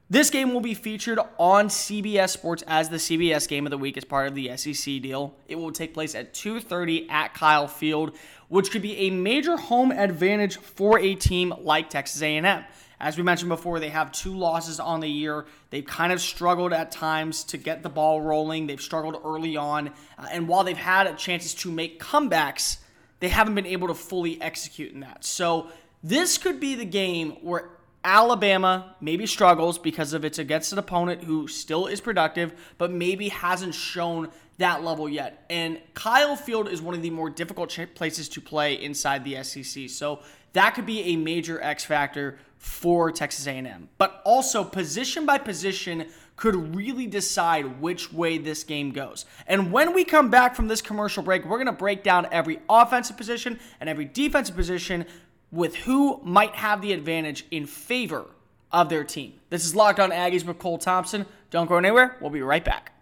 This 0.09 0.29
game 0.29 0.53
will 0.53 0.59
be 0.59 0.73
featured 0.73 1.17
on 1.37 1.69
CBS 1.69 2.31
Sports 2.31 2.63
as 2.67 2.89
the 2.89 2.97
CBS 2.97 3.47
game 3.47 3.65
of 3.67 3.69
the 3.69 3.77
week 3.77 3.95
as 3.95 4.03
part 4.03 4.27
of 4.27 4.35
the 4.35 4.57
SEC 4.57 5.01
deal. 5.01 5.33
It 5.47 5.55
will 5.55 5.71
take 5.71 5.93
place 5.93 6.13
at 6.13 6.33
2:30 6.33 7.09
at 7.09 7.33
Kyle 7.33 7.67
Field, 7.67 8.17
which 8.49 8.69
could 8.69 8.81
be 8.81 8.97
a 8.97 9.11
major 9.11 9.55
home 9.55 9.93
advantage 9.93 10.57
for 10.57 10.99
a 10.99 11.15
team 11.15 11.53
like 11.61 11.89
Texas 11.89 12.21
A&M. 12.21 12.65
As 12.99 13.15
we 13.15 13.23
mentioned 13.23 13.49
before, 13.49 13.79
they 13.79 13.89
have 13.89 14.11
two 14.11 14.35
losses 14.35 14.79
on 14.79 14.99
the 14.99 15.09
year. 15.09 15.45
They've 15.69 15.85
kind 15.85 16.11
of 16.11 16.19
struggled 16.19 16.73
at 16.73 16.91
times 16.91 17.43
to 17.45 17.57
get 17.57 17.81
the 17.81 17.89
ball 17.89 18.21
rolling. 18.21 18.67
They've 18.67 18.81
struggled 18.81 19.21
early 19.23 19.55
on. 19.55 19.89
Uh, 20.17 20.27
and 20.31 20.47
while 20.47 20.63
they've 20.63 20.75
had 20.75 21.17
chances 21.17 21.53
to 21.55 21.71
make 21.71 22.01
comebacks, 22.01 22.77
they 23.19 23.29
haven't 23.29 23.55
been 23.55 23.65
able 23.65 23.87
to 23.87 23.93
fully 23.93 24.41
execute 24.41 24.93
in 24.93 24.99
that. 24.99 25.23
So 25.23 25.69
this 26.03 26.37
could 26.37 26.59
be 26.59 26.75
the 26.75 26.85
game 26.85 27.31
where 27.41 27.69
Alabama 28.03 28.95
maybe 29.01 29.25
struggles 29.25 29.77
because 29.77 30.13
of 30.13 30.23
it's 30.23 30.39
against 30.39 30.71
an 30.71 30.79
opponent 30.79 31.23
who 31.23 31.47
still 31.47 31.87
is 31.87 31.99
productive, 31.99 32.53
but 32.77 32.91
maybe 32.91 33.29
hasn't 33.29 33.75
shown 33.75 34.29
that 34.57 34.83
level 34.83 35.09
yet. 35.09 35.45
And 35.49 35.81
Kyle 35.93 36.35
Field 36.35 36.69
is 36.69 36.81
one 36.81 36.95
of 36.95 37.01
the 37.01 37.09
more 37.09 37.29
difficult 37.29 37.77
places 37.95 38.29
to 38.29 38.41
play 38.41 38.73
inside 38.73 39.23
the 39.23 39.41
SEC. 39.43 39.89
So 39.89 40.19
that 40.53 40.75
could 40.75 40.85
be 40.85 41.01
a 41.01 41.15
major 41.15 41.61
X 41.61 41.85
factor 41.85 42.37
for 42.57 43.11
Texas 43.11 43.47
A&M. 43.47 43.89
But 43.97 44.21
also 44.25 44.63
position 44.63 45.25
by 45.25 45.37
position 45.37 46.07
could 46.35 46.75
really 46.75 47.05
decide 47.05 47.81
which 47.81 48.13
way 48.13 48.37
this 48.37 48.63
game 48.63 48.91
goes. 48.91 49.25
And 49.47 49.71
when 49.71 49.93
we 49.93 50.03
come 50.05 50.29
back 50.29 50.55
from 50.55 50.67
this 50.67 50.81
commercial 50.81 51.21
break, 51.21 51.45
we're 51.45 51.57
going 51.57 51.67
to 51.67 51.73
break 51.73 52.03
down 52.03 52.27
every 52.31 52.59
offensive 52.69 53.17
position 53.17 53.59
and 53.79 53.89
every 53.89 54.05
defensive 54.05 54.55
position 54.55 55.05
with 55.51 55.75
who 55.75 56.21
might 56.23 56.55
have 56.55 56.81
the 56.81 56.93
advantage 56.93 57.45
in 57.51 57.65
favor 57.65 58.25
of 58.71 58.89
their 58.89 59.03
team. 59.03 59.33
This 59.49 59.65
is 59.65 59.75
Locked 59.75 59.99
On 59.99 60.11
Aggies 60.11 60.45
with 60.45 60.59
Cole 60.59 60.77
Thompson. 60.77 61.25
Don't 61.49 61.67
go 61.67 61.77
anywhere. 61.77 62.17
We'll 62.21 62.29
be 62.29 62.41
right 62.41 62.63
back. 62.63 62.93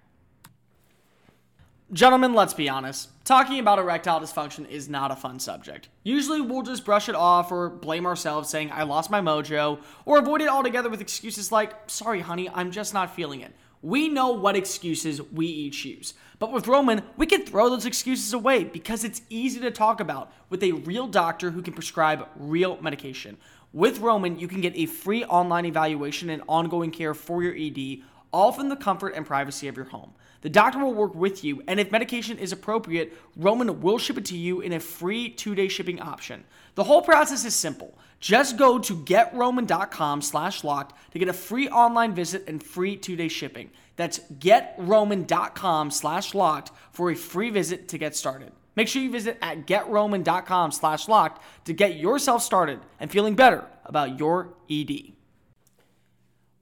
Gentlemen, 1.93 2.33
let's 2.33 2.53
be 2.53 2.67
honest. 2.67 3.07
Talking 3.23 3.59
about 3.59 3.79
erectile 3.79 4.19
dysfunction 4.19 4.69
is 4.69 4.89
not 4.89 5.09
a 5.09 5.15
fun 5.15 5.39
subject. 5.39 5.87
Usually 6.03 6.41
we'll 6.41 6.63
just 6.63 6.83
brush 6.83 7.07
it 7.07 7.15
off 7.15 7.49
or 7.49 7.69
blame 7.69 8.05
ourselves 8.05 8.49
saying, 8.49 8.71
I 8.73 8.83
lost 8.83 9.09
my 9.09 9.21
mojo, 9.21 9.79
or 10.03 10.19
avoid 10.19 10.41
it 10.41 10.49
altogether 10.49 10.89
with 10.89 10.99
excuses 10.99 11.49
like, 11.49 11.73
sorry, 11.89 12.19
honey, 12.19 12.49
I'm 12.53 12.71
just 12.71 12.93
not 12.93 13.15
feeling 13.15 13.39
it. 13.39 13.53
We 13.81 14.09
know 14.09 14.31
what 14.31 14.57
excuses 14.57 15.21
we 15.21 15.45
each 15.45 15.85
use. 15.85 16.13
But 16.39 16.51
with 16.51 16.67
Roman, 16.67 17.03
we 17.15 17.25
can 17.25 17.45
throw 17.45 17.69
those 17.69 17.85
excuses 17.85 18.33
away 18.33 18.65
because 18.65 19.05
it's 19.05 19.21
easy 19.29 19.61
to 19.61 19.71
talk 19.71 20.01
about 20.01 20.33
with 20.49 20.63
a 20.63 20.73
real 20.73 21.07
doctor 21.07 21.51
who 21.51 21.61
can 21.61 21.73
prescribe 21.73 22.27
real 22.35 22.77
medication. 22.81 23.37
With 23.71 23.99
Roman, 23.99 24.37
you 24.39 24.49
can 24.49 24.59
get 24.59 24.75
a 24.75 24.87
free 24.87 25.23
online 25.23 25.65
evaluation 25.65 26.29
and 26.29 26.43
ongoing 26.49 26.91
care 26.91 27.13
for 27.13 27.43
your 27.43 27.55
ED, 27.55 28.03
all 28.31 28.51
from 28.51 28.69
the 28.69 28.75
comfort 28.75 29.13
and 29.15 29.25
privacy 29.25 29.67
of 29.67 29.75
your 29.75 29.85
home. 29.85 30.13
The 30.41 30.49
doctor 30.49 30.79
will 30.79 30.93
work 30.93 31.15
with 31.15 31.43
you, 31.43 31.63
and 31.67 31.79
if 31.79 31.91
medication 31.91 32.37
is 32.37 32.51
appropriate, 32.51 33.17
Roman 33.35 33.81
will 33.81 33.97
ship 33.97 34.17
it 34.17 34.25
to 34.25 34.37
you 34.37 34.61
in 34.61 34.73
a 34.73 34.79
free 34.79 35.29
two-day 35.29 35.67
shipping 35.67 35.99
option. 35.99 36.43
The 36.75 36.83
whole 36.83 37.01
process 37.01 37.43
is 37.43 37.55
simple. 37.55 37.97
Just 38.19 38.57
go 38.57 38.79
to 38.79 38.95
getroman.com 38.95 40.21
slash 40.21 40.63
locked 40.63 40.95
to 41.11 41.19
get 41.19 41.27
a 41.27 41.33
free 41.33 41.67
online 41.69 42.13
visit 42.13 42.47
and 42.47 42.61
free 42.61 42.95
two-day 42.95 43.27
shipping. 43.27 43.71
That's 43.95 44.19
getroman.com 44.39 45.91
slash 45.91 46.33
locked 46.33 46.71
for 46.91 47.11
a 47.11 47.15
free 47.15 47.49
visit 47.49 47.87
to 47.89 47.97
get 47.97 48.15
started. 48.15 48.51
Make 48.75 48.87
sure 48.87 49.01
you 49.01 49.11
visit 49.11 49.39
at 49.41 49.65
getroman.com 49.65 50.71
slash 50.71 51.07
locked 51.07 51.43
to 51.65 51.73
get 51.73 51.95
yourself 51.97 52.43
started 52.43 52.79
and 52.99 53.09
feeling 53.09 53.35
better 53.35 53.65
about 53.85 54.19
your 54.19 54.53
ED. 54.69 55.16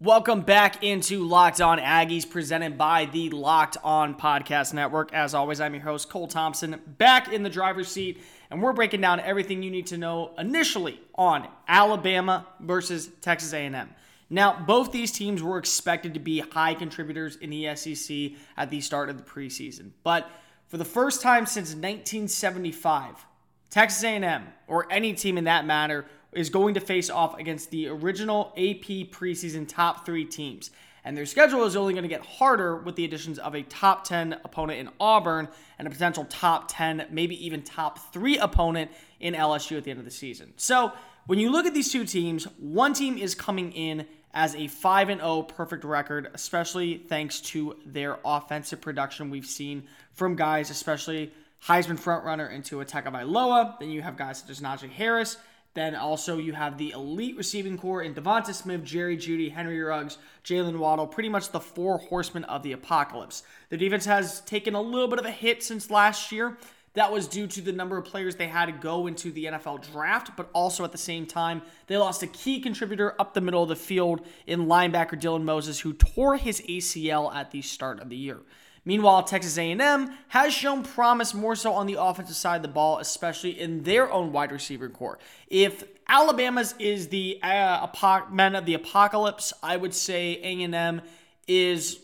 Welcome 0.06 0.42
back 0.42 0.84
into 0.84 1.24
Locked 1.24 1.62
On 1.62 1.80
Aggies, 1.80 2.30
presented 2.30 2.78
by 2.78 3.06
the 3.06 3.32
Locked 3.32 3.78
On 3.84 4.14
Podcast 4.14 4.72
Network. 4.72 5.12
As 5.16 5.34
always, 5.34 5.60
I'm 5.60 5.74
your 5.74 5.82
host, 5.82 6.12
Cole 6.12 6.28
Thompson, 6.28 6.80
back 7.00 7.34
in 7.34 7.42
the 7.42 7.50
driver's 7.50 7.88
seat, 7.88 8.22
and 8.52 8.62
we're 8.62 8.72
breaking 8.72 9.02
down 9.02 9.20
everything 9.20 9.64
you 9.64 9.72
need 9.72 9.88
to 9.88 9.98
know 9.98 10.30
initially 10.38 11.00
on 11.16 11.48
Alabama 11.68 12.46
versus 12.60 13.10
Texas 13.22 13.52
A&M. 13.52 13.90
Now, 14.30 14.64
both 14.68 14.92
these 14.92 15.12
teams 15.12 15.42
were 15.42 15.58
expected 15.58 16.14
to 16.14 16.20
be 16.20 16.38
high 16.38 16.76
contributors 16.76 17.38
in 17.38 17.50
the 17.50 17.76
SEC 17.76 18.34
at 18.58 18.70
the 18.70 18.82
start 18.82 19.10
of 19.10 19.18
the 19.18 19.24
preseason, 19.24 19.90
but 20.04 20.30
for 20.68 20.78
the 20.78 20.86
first 20.86 21.24
time 21.24 21.48
since 21.48 21.70
1975, 21.70 23.26
Texas 23.72 24.04
A&M 24.04 24.44
or 24.68 24.86
any 24.92 25.14
team 25.14 25.40
in 25.40 25.46
that 25.46 25.66
matter 25.66 26.06
is 26.36 26.50
going 26.50 26.74
to 26.75 26.80
face 26.80 27.10
off 27.10 27.39
against 27.39 27.72
the 27.72 27.88
original 27.88 28.51
AP 28.58 29.10
preseason 29.12 29.68
top 29.68 30.06
three 30.06 30.25
teams. 30.25 30.70
And 31.04 31.15
their 31.15 31.27
schedule 31.27 31.63
is 31.65 31.75
only 31.75 31.94
going 31.94 32.04
to 32.04 32.10
get 32.10 32.25
harder 32.25 32.77
with 32.77 32.96
the 32.96 33.06
additions 33.06 33.38
of 33.38 33.54
a 33.54 33.62
top 33.62 34.06
10 34.06 34.39
opponent 34.44 34.80
in 34.80 34.89
Auburn 35.00 35.48
and 35.77 35.88
a 35.88 35.92
potential 35.92 36.25
top 36.25 36.65
10, 36.68 37.08
maybe 37.12 37.46
even 37.46 37.62
top 37.62 38.12
three 38.12 38.38
opponent 38.39 38.89
in 39.20 39.36
LSU 39.36 39.77
at 39.77 39.84
the 39.84 39.92
end 39.92 40.00
of 40.00 40.06
the 40.06 40.12
season. 40.12 40.54
So 40.58 40.92
when 41.27 41.38
you 41.38 41.51
look 41.51 41.68
at 41.68 41.75
these 41.75 41.92
two 41.92 42.06
teams, 42.06 42.46
one 42.58 42.94
team 42.94 43.18
is 43.18 43.36
coming 43.36 43.72
in 43.72 44.08
as 44.34 44.56
a 44.56 44.68
5 44.68 45.08
0 45.08 45.44
perfect 45.44 45.84
record, 45.84 46.30
especially 46.34 46.98
thanks 46.98 47.39
to 47.39 47.77
their 47.86 48.18
offensive 48.25 48.82
production 48.82 49.30
we've 49.30 49.46
seen 49.46 49.84
from 50.12 50.36
guys, 50.36 50.72
especially 50.72 51.32
Heisman 51.65 52.00
frontrunner 52.00 52.51
into 52.51 52.72
Tua 52.72 52.86
Tagovailoa. 52.86 53.80
Then 53.80 53.92
you 53.92 54.01
have 54.01 54.18
guys 54.18 54.39
such 54.39 54.50
as 54.50 54.60
Najee 54.60 54.89
Harris 54.89 55.38
Then 55.75 55.94
also 55.94 56.38
you 56.38 56.53
have 56.53 56.77
the 56.77 56.91
elite 56.91 57.38
receiving 57.38 57.77
core 57.77 58.01
in 58.01 58.15
Devonta 58.15 58.53
Smith, 58.53 58.84
Jerry 58.84 59.17
Jeudy, 59.17 59.51
Henry 59.51 59.79
Ruggs, 59.82 60.17
Jaylen 60.44 60.79
Waddle, 60.79 61.05
pretty 61.05 61.27
much 61.27 61.51
the 61.51 61.60
four 61.60 61.98
horsemen 61.98 62.46
of 62.46 62.63
the 62.63 62.72
apocalypse. 62.72 63.44
The 63.70 63.77
defense 63.77 64.05
has 64.05 64.39
taken 64.41 64.74
a 64.74 64.82
little 64.82 65.10
bit 65.10 65.20
of 65.20 65.25
a 65.25 65.32
hit 65.32 65.62
since 65.62 65.91
last 65.91 66.32
year. 66.32 66.58
That 66.94 67.12
was 67.12 67.27
due 67.27 67.46
to 67.48 67.62
the 67.62 67.74
number 67.74 67.98
of 67.98 68.05
players 68.05 68.38
they 68.38 68.48
had 68.48 68.67
to 68.67 68.72
go 68.72 69.05
into 69.05 69.34
the 69.34 69.46
NFL 69.46 69.91
draft, 69.91 70.38
but 70.38 70.50
also 70.53 70.86
at 70.86 70.94
the 70.94 70.98
same 70.98 71.25
time, 71.25 71.62
they 71.88 71.98
lost 71.98 72.24
a 72.24 72.27
key 72.27 72.62
contributor 72.62 73.13
up 73.20 73.34
the 73.34 73.41
middle 73.41 73.62
of 73.62 73.67
the 73.67 73.75
field 73.75 74.25
in 74.48 74.67
linebacker 74.67 75.20
Dylan 75.20 75.44
Moses, 75.44 75.82
who 75.82 75.91
tore 75.91 76.38
his 76.38 76.62
ACL 76.62 77.36
at 77.36 77.51
the 77.51 77.62
start 77.62 78.00
of 78.00 78.08
the 78.08 78.15
year. 78.15 78.39
Meanwhile, 78.86 79.24
Texas 79.24 79.58
A&M 79.58 80.12
has 80.27 80.54
shown 80.54 80.84
promise 80.84 81.34
more 81.34 81.56
so 81.56 81.74
on 81.74 81.88
the 81.88 82.00
offensive 82.00 82.36
side 82.36 82.58
of 82.58 82.62
the 82.62 82.68
ball, 82.68 83.00
especially 83.00 83.60
in 83.60 83.82
their 83.82 84.12
own 84.12 84.32
wide 84.32 84.51
receiver 84.51 84.89
core. 84.89 85.18
If 85.48 85.84
Alabama's 86.08 86.75
is 86.77 87.08
the 87.08 87.39
uh, 87.42 87.88
men 88.32 88.56
of 88.56 88.65
the 88.65 88.75
apocalypse, 88.75 89.54
I 89.63 89.75
would 89.75 89.96
say 89.96 90.36
A&M 90.36 91.01
is 91.48 92.00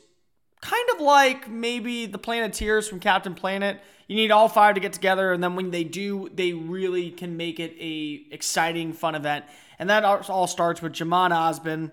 kind 0.62 0.90
of 0.94 1.02
like 1.02 1.50
maybe 1.50 2.08
the 2.08 2.18
Planeteers 2.18 2.90
from 2.90 3.00
Captain 3.00 3.36
Planet. 3.36 3.80
You 4.08 4.16
need 4.16 4.32
all 4.32 4.50
five 4.50 4.74
to 4.76 4.82
get 4.82 4.94
together, 4.94 5.34
and 5.34 5.44
then 5.44 5.56
when 5.56 5.70
they 5.70 5.84
do, 5.84 6.30
they 6.34 6.54
really 6.54 7.12
can 7.12 7.38
make 7.38 7.60
it 7.60 7.76
a 7.80 8.26
exciting, 8.32 8.92
fun 8.94 9.14
event. 9.14 9.46
And 9.78 9.90
that 9.90 10.04
all 10.04 10.48
starts 10.48 10.82
with 10.82 10.94
Jhamon 10.94 11.32
Ausbon, 11.32 11.92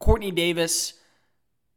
Quartney 0.00 0.34
Davis, 0.34 0.94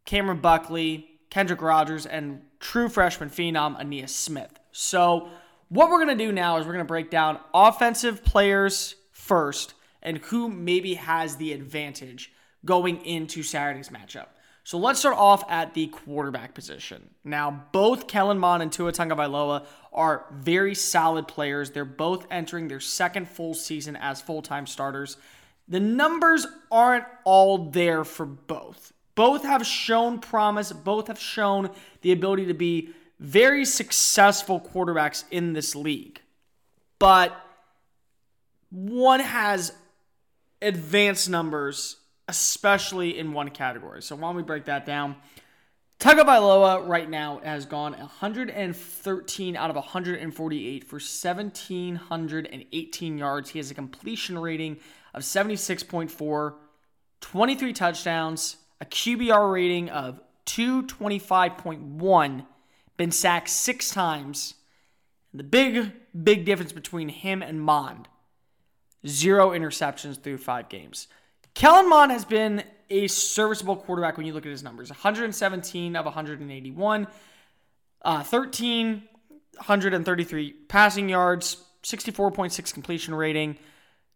Camron 0.05 0.41
Buckley, 0.41 1.10
Kendrick 1.31 1.61
Rogers, 1.63 2.05
and 2.05 2.43
true 2.59 2.87
freshman 2.87 3.31
phenom 3.31 3.81
Ainias 3.81 4.09
Smith. 4.09 4.59
So, 4.71 5.29
what 5.69 5.89
we're 5.89 6.03
going 6.03 6.15
to 6.15 6.25
do 6.25 6.31
now 6.31 6.57
is 6.57 6.65
we're 6.67 6.73
going 6.73 6.85
to 6.85 6.87
break 6.87 7.09
down 7.09 7.39
offensive 7.53 8.23
players 8.23 8.95
first 9.11 9.73
and 10.03 10.17
who 10.17 10.49
maybe 10.49 10.95
has 10.95 11.37
the 11.37 11.53
advantage 11.53 12.31
going 12.65 13.03
into 13.05 13.41
Saturday's 13.41 13.89
matchup. 13.89 14.27
So 14.63 14.77
let's 14.77 14.99
start 14.99 15.17
off 15.17 15.49
at 15.49 15.73
the 15.73 15.87
quarterback 15.87 16.53
position. 16.53 17.09
Now, 17.23 17.65
both 17.71 18.07
Kellen 18.07 18.37
Mond 18.37 18.61
and 18.61 18.71
Tua 18.71 18.91
Tagovailoa 18.91 19.65
are 19.91 20.25
very 20.31 20.75
solid 20.75 21.27
players. 21.27 21.71
They're 21.71 21.85
both 21.85 22.27
entering 22.29 22.67
their 22.67 22.79
second 22.79 23.27
full 23.27 23.53
season 23.53 23.95
as 23.95 24.21
full-time 24.21 24.67
starters. 24.67 25.17
The 25.67 25.79
numbers 25.79 26.45
aren't 26.71 27.05
all 27.23 27.69
there 27.69 28.03
for 28.03 28.25
both. 28.25 28.93
Both 29.15 29.43
have 29.43 29.65
shown 29.65 30.19
promise, 30.19 30.71
both 30.71 31.07
have 31.07 31.19
shown 31.19 31.71
the 32.01 32.11
ability 32.11 32.45
to 32.47 32.53
be 32.53 32.89
very 33.19 33.65
successful 33.65 34.59
quarterbacks 34.59 35.23
in 35.31 35.53
this 35.53 35.75
league. 35.75 36.21
But 36.97 37.35
one 38.69 39.19
has 39.19 39.73
advanced 40.61 41.29
numbers, 41.29 41.97
especially 42.27 43.17
in 43.17 43.33
one 43.33 43.49
category. 43.49 44.01
So 44.01 44.15
why 44.15 44.29
don't 44.29 44.37
we 44.37 44.43
break 44.43 44.65
that 44.65 44.85
down? 44.85 45.17
Tagovailoa 45.99 46.87
right 46.87 47.07
now 47.07 47.41
has 47.43 47.67
gone 47.67 47.93
113 47.93 49.55
out 49.55 49.69
of 49.69 49.75
148 49.75 50.83
for 50.83 50.95
1,718 50.95 53.17
yards. 53.19 53.51
He 53.51 53.59
has 53.59 53.69
a 53.69 53.75
completion 53.75 54.39
rating 54.39 54.79
of 55.13 55.21
76.4, 55.21 56.53
23 57.21 57.73
touchdowns, 57.73 58.55
a 58.81 58.85
QBR 58.85 59.53
rating 59.53 59.89
of 59.89 60.19
225.1, 60.47 62.45
been 62.97 63.11
sacked 63.11 63.49
six 63.49 63.91
times. 63.91 64.55
The 65.33 65.43
big, 65.43 65.93
big 66.23 66.43
difference 66.43 66.73
between 66.73 67.07
him 67.07 67.41
and 67.41 67.61
Mond 67.61 68.09
zero 69.07 69.51
interceptions 69.51 70.21
through 70.21 70.37
five 70.37 70.67
games. 70.69 71.07
Kellen 71.53 71.89
Mond 71.89 72.11
has 72.11 72.25
been 72.25 72.65
a 72.89 73.07
serviceable 73.07 73.77
quarterback 73.77 74.17
when 74.17 74.25
you 74.25 74.33
look 74.33 74.45
at 74.45 74.51
his 74.51 74.63
numbers 74.63 74.89
117 74.89 75.95
of 75.95 76.03
181, 76.05 77.07
uh, 78.03 78.23
1,333 78.23 80.53
passing 80.67 81.07
yards, 81.09 81.57
64.6 81.83 82.73
completion 82.73 83.13
rating. 83.15 83.57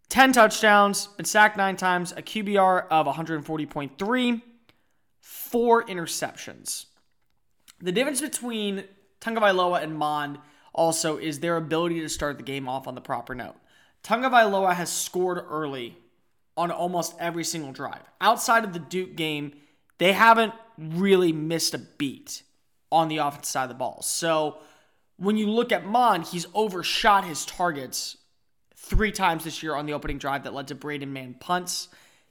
10 0.10 0.34
touchdowns, 0.34 1.08
been 1.08 1.26
sacked 1.26 1.58
nine 1.58 1.76
times, 1.76 2.12
a 2.12 2.22
QBR 2.22 2.86
of 2.92 3.08
140.3, 3.08 4.42
four 5.50 5.84
interceptions. 5.86 6.86
The 7.80 7.92
difference 7.92 8.22
between 8.22 8.86
Tagovailoa 9.22 9.84
and 9.84 9.96
Mond 9.96 10.40
also 10.74 11.18
is 11.18 11.40
their 11.40 11.58
ability 11.58 12.00
to 12.02 12.10
start 12.10 12.38
the 12.38 12.44
game 12.44 12.68
off 12.68 12.88
on 12.88 12.96
the 12.96 13.02
proper 13.02 13.36
note. 13.36 13.56
Tagovailoa 14.04 14.74
has 14.74 14.92
scored 14.92 15.40
early 15.50 15.98
on 16.58 16.72
almost 16.72 17.16
every 17.20 17.44
single 17.44 17.72
drive. 17.72 18.02
Outside 18.22 18.64
of 18.64 18.74
the 18.74 18.80
Duke 18.80 19.16
game, 19.16 19.54
they 19.98 20.14
haven't 20.14 20.54
really 20.78 21.32
missed 21.32 21.74
a 21.74 21.80
beat 21.80 22.44
on 22.92 23.08
the 23.08 23.18
offensive 23.18 23.46
side 23.46 23.64
of 23.64 23.70
the 23.70 23.76
ball. 23.76 24.02
So 24.02 24.58
when 25.18 25.38
you 25.38 25.50
look 25.50 25.72
at 25.72 25.86
Mond, 25.86 26.26
he's 26.26 26.48
overshot 26.54 27.26
his 27.26 27.46
targets 27.46 28.18
three 28.76 29.12
times 29.12 29.44
this 29.44 29.64
year 29.64 29.76
on 29.76 29.86
the 29.86 29.94
opening 29.94 30.18
drive 30.18 30.44
that 30.44 30.54
led 30.54 30.68
to 30.68 30.76
Braden 30.76 31.12
Mann 31.12 31.36
punts. 31.40 31.88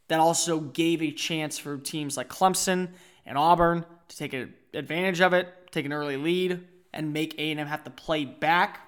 That 0.09 0.21
also 0.21 0.61
gave 0.61 1.03
a 1.03 1.11
chance 1.11 1.59
for 1.59 1.79
teams 1.79 2.17
like 2.17 2.29
Clemson 2.29 2.91
and 3.25 3.39
Auburn 3.39 3.87
to 4.09 4.17
take 4.17 4.35
advantage 4.75 5.21
of 5.21 5.33
it, 5.33 5.49
take 5.71 5.87
an 5.87 5.93
early 5.93 6.17
lead, 6.17 6.61
and 6.93 7.13
make 7.13 7.35
A&M 7.39 7.67
have 7.67 7.85
to 7.85 7.91
play 7.91 8.25
back. 8.25 8.81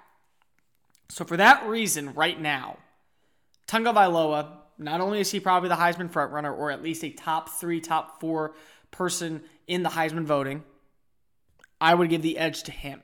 So 1.09 1.25
for 1.25 1.37
that 1.37 1.67
reason, 1.67 2.15
right 2.15 2.41
now, 2.41 2.79
Tagovailoa, 3.67 4.49
not 4.79 5.01
only 5.01 5.21
is 5.21 5.31
he 5.31 5.41
probably 5.41 5.69
the 5.69 5.77
Heisman 5.77 6.11
frontrunner, 6.11 6.57
or 6.57 6.71
at 6.71 6.83
least 6.83 7.03
a 7.05 7.11
top 7.11 7.49
three, 7.49 7.81
top 7.81 8.21
four 8.21 8.55
person 8.91 9.43
in 9.67 9.83
the 9.83 9.89
Heisman 9.89 10.25
voting, 10.25 10.63
I 11.81 11.95
would 11.95 12.11
give 12.11 12.23
the 12.23 12.39
edge 12.39 12.63
to 12.65 12.73
him. 12.73 13.03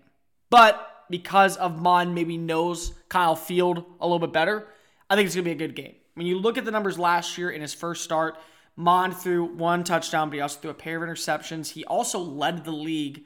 But 0.51 1.05
because 1.11 1.57
of 1.57 1.81
Mond 1.81 2.15
maybe 2.15 2.37
knows 2.39 2.93
Kyle 3.09 3.37
Field 3.37 3.85
a 4.01 4.07
little 4.07 4.19
bit 4.19 4.33
better, 4.33 4.67
I 5.09 5.17
think 5.17 5.27
it's 5.27 5.35
going 5.35 5.45
to 5.45 5.49
be 5.49 5.65
a 5.65 5.67
good 5.69 5.75
game. 5.75 5.95
When 6.15 6.27
you 6.27 6.39
look 6.39 6.59
at 6.59 6.65
the 6.65 6.71
numbers 6.71 6.99
last 6.99 7.39
year 7.39 7.51
in 7.51 7.61
his 7.61 7.73
first 7.73 8.05
start, 8.05 8.39
Mond 8.77 9.17
threw 9.17 9.45
one 9.45 9.85
touchdown, 9.85 10.29
but 10.29 10.35
he 10.35 10.41
also 10.41 10.61
threw 10.61 10.71
a 10.71 10.75
pair 10.75 11.03
of 11.03 11.09
interceptions. 11.09 11.73
He 11.73 11.85
also 11.85 12.19
led 12.19 12.65
the 12.65 12.73
league, 12.73 13.25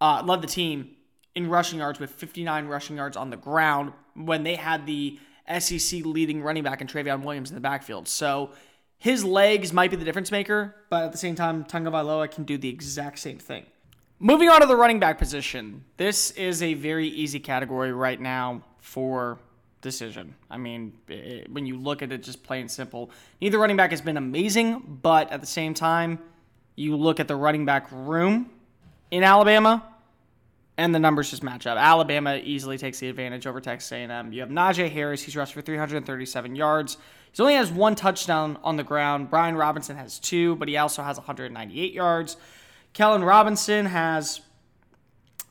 uh, 0.00 0.22
led 0.24 0.42
the 0.42 0.46
team 0.46 0.90
in 1.34 1.48
rushing 1.48 1.78
yards 1.78 1.98
with 1.98 2.10
59 2.10 2.66
rushing 2.66 2.96
yards 2.96 3.16
on 3.16 3.30
the 3.30 3.36
ground 3.36 3.92
when 4.14 4.42
they 4.42 4.54
had 4.54 4.86
the 4.86 5.18
SEC 5.58 6.04
leading 6.04 6.42
running 6.42 6.62
back 6.62 6.80
in 6.80 6.86
Trayveon 6.86 7.22
Williams 7.22 7.50
in 7.50 7.54
the 7.54 7.60
backfield. 7.60 8.08
So 8.08 8.52
his 8.98 9.24
legs 9.24 9.72
might 9.72 9.90
be 9.90 9.96
the 9.96 10.04
difference 10.04 10.30
maker, 10.30 10.74
but 10.88 11.04
at 11.04 11.12
the 11.12 11.18
same 11.18 11.34
time, 11.34 11.64
Tagovailoa 11.64 12.30
can 12.30 12.44
do 12.44 12.56
the 12.56 12.68
exact 12.68 13.18
same 13.18 13.38
thing. 13.38 13.66
Moving 14.18 14.48
on 14.48 14.60
to 14.60 14.66
the 14.66 14.76
running 14.76 15.00
back 15.00 15.18
position. 15.18 15.84
This 15.96 16.30
is 16.32 16.62
a 16.62 16.74
very 16.74 17.08
easy 17.08 17.40
category 17.40 17.92
right 17.92 18.20
now 18.20 18.62
for 18.78 19.38
decision. 19.84 20.34
I 20.50 20.56
mean, 20.56 20.94
it, 21.06 21.48
when 21.52 21.66
you 21.66 21.78
look 21.78 22.02
at 22.02 22.10
it 22.10 22.24
just 22.24 22.42
plain 22.42 22.68
simple, 22.68 23.10
neither 23.40 23.58
running 23.58 23.76
back 23.76 23.90
has 23.90 24.00
been 24.00 24.16
amazing, 24.16 24.98
but 25.02 25.30
at 25.30 25.40
the 25.40 25.46
same 25.46 25.74
time, 25.74 26.18
you 26.74 26.96
look 26.96 27.20
at 27.20 27.28
the 27.28 27.36
running 27.36 27.64
back 27.64 27.86
room 27.92 28.50
in 29.12 29.22
Alabama, 29.22 29.84
and 30.76 30.92
the 30.92 30.98
numbers 30.98 31.30
just 31.30 31.44
match 31.44 31.68
up. 31.68 31.78
Alabama 31.78 32.40
easily 32.42 32.76
takes 32.76 32.98
the 32.98 33.08
advantage 33.08 33.46
over 33.46 33.60
Texas 33.60 33.92
A&M. 33.92 34.32
You 34.32 34.40
have 34.40 34.48
Najee 34.48 34.90
Harris; 34.90 35.22
he's 35.22 35.36
rushed 35.36 35.54
for 35.54 35.62
337 35.62 36.56
yards. 36.56 36.96
He 37.30 37.42
only 37.42 37.54
has 37.54 37.70
one 37.70 37.94
touchdown 37.94 38.58
on 38.64 38.76
the 38.76 38.82
ground. 38.82 39.30
Brian 39.30 39.54
Robinson 39.54 39.96
has 39.96 40.18
two, 40.18 40.56
but 40.56 40.66
he 40.66 40.76
also 40.76 41.02
has 41.02 41.16
198 41.16 41.92
yards. 41.92 42.36
Keilan 42.94 43.24
Robinson 43.24 43.86
has 43.86 44.40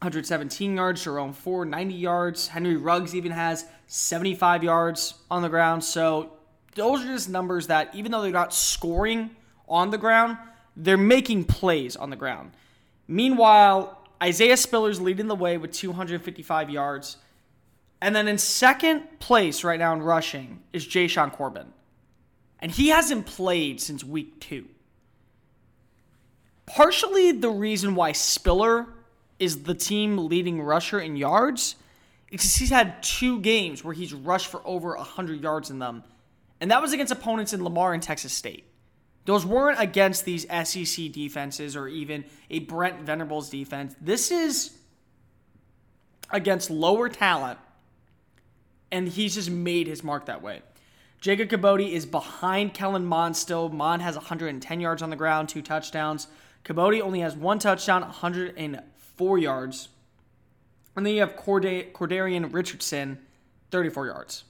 117 0.03 0.75
yards. 0.75 1.03
Jerome 1.03 1.31
Ford 1.31 1.69
90 1.69 1.93
yards. 1.93 2.49
Henry 2.49 2.75
Ruggs 2.75 3.15
even 3.15 3.31
has 3.31 3.65
75 3.87 4.63
yards 4.63 5.13
on 5.31 5.41
the 5.41 5.47
ground. 5.47 5.81
So 5.83 6.33
those 6.75 7.03
are 7.03 7.07
just 7.07 7.29
numbers 7.29 7.67
that, 7.67 7.95
even 7.95 8.11
though 8.11 8.21
they're 8.21 8.31
not 8.31 8.53
scoring 8.53 9.29
on 9.69 9.91
the 9.91 9.97
ground, 9.97 10.37
they're 10.75 10.97
making 10.97 11.45
plays 11.45 11.95
on 11.95 12.09
the 12.09 12.17
ground. 12.17 12.51
Meanwhile, 13.07 13.97
Isaiah 14.21 14.57
Spiller's 14.57 14.99
leading 14.99 15.27
the 15.27 15.35
way 15.35 15.57
with 15.57 15.71
255 15.71 16.69
yards. 16.69 17.17
And 18.01 18.13
then 18.13 18.27
in 18.27 18.37
second 18.37 19.19
place 19.19 19.63
right 19.63 19.79
now 19.79 19.93
in 19.93 20.01
rushing 20.01 20.61
is 20.73 20.85
Jashaun 20.85 21.31
Corbin. 21.31 21.67
And 22.59 22.71
he 22.71 22.89
hasn't 22.89 23.25
played 23.25 23.79
since 23.79 24.03
week 24.03 24.41
two. 24.41 24.65
Partially 26.65 27.31
the 27.31 27.49
reason 27.49 27.95
why 27.95 28.11
Spiller 28.11 28.87
is 29.39 29.63
the 29.63 29.73
team 29.73 30.17
leading 30.17 30.61
rusher 30.61 30.99
in 30.99 31.15
yards 31.15 31.75
because 32.29 32.55
he's 32.55 32.69
had 32.69 33.01
two 33.03 33.39
games 33.41 33.83
where 33.83 33.93
he's 33.93 34.13
rushed 34.13 34.47
for 34.47 34.61
over 34.65 34.95
100 34.95 35.41
yards 35.41 35.69
in 35.69 35.79
them. 35.79 36.03
And 36.59 36.71
that 36.71 36.81
was 36.81 36.93
against 36.93 37.11
opponents 37.11 37.53
in 37.53 37.63
Lamar 37.63 37.93
and 37.93 38.01
Texas 38.01 38.33
State. 38.33 38.65
Those 39.25 39.45
weren't 39.45 39.79
against 39.79 40.25
these 40.25 40.45
SEC 40.49 41.11
defenses 41.11 41.75
or 41.75 41.87
even 41.87 42.25
a 42.49 42.59
Brent 42.59 43.01
Venables 43.01 43.49
defense. 43.49 43.95
This 44.01 44.31
is 44.31 44.71
against 46.31 46.69
lower 46.69 47.07
talent, 47.07 47.59
and 48.91 49.07
he's 49.07 49.35
just 49.35 49.49
made 49.49 49.87
his 49.87 50.03
mark 50.03 50.25
that 50.25 50.41
way. 50.41 50.61
Jacob 51.21 51.47
Kibodi 51.47 51.91
is 51.91 52.05
behind 52.05 52.73
Kellen 52.73 53.05
Mond 53.05 53.37
still. 53.37 53.69
Mond 53.69 54.01
has 54.01 54.15
110 54.15 54.81
yards 54.81 55.01
on 55.01 55.09
the 55.09 55.15
ground, 55.15 55.47
two 55.47 55.61
touchdowns. 55.61 56.27
Kibodi 56.65 56.99
only 56.99 57.21
has 57.21 57.35
one 57.35 57.59
touchdown, 57.59 58.03
104 59.17 59.37
yards. 59.37 59.89
And 60.95 61.05
then 61.05 61.13
you 61.13 61.21
have 61.21 61.35
Corda- 61.35 61.91
Cordarian 61.91 62.53
Richardson, 62.53 63.19
34 63.71 64.07
yards. 64.07 64.43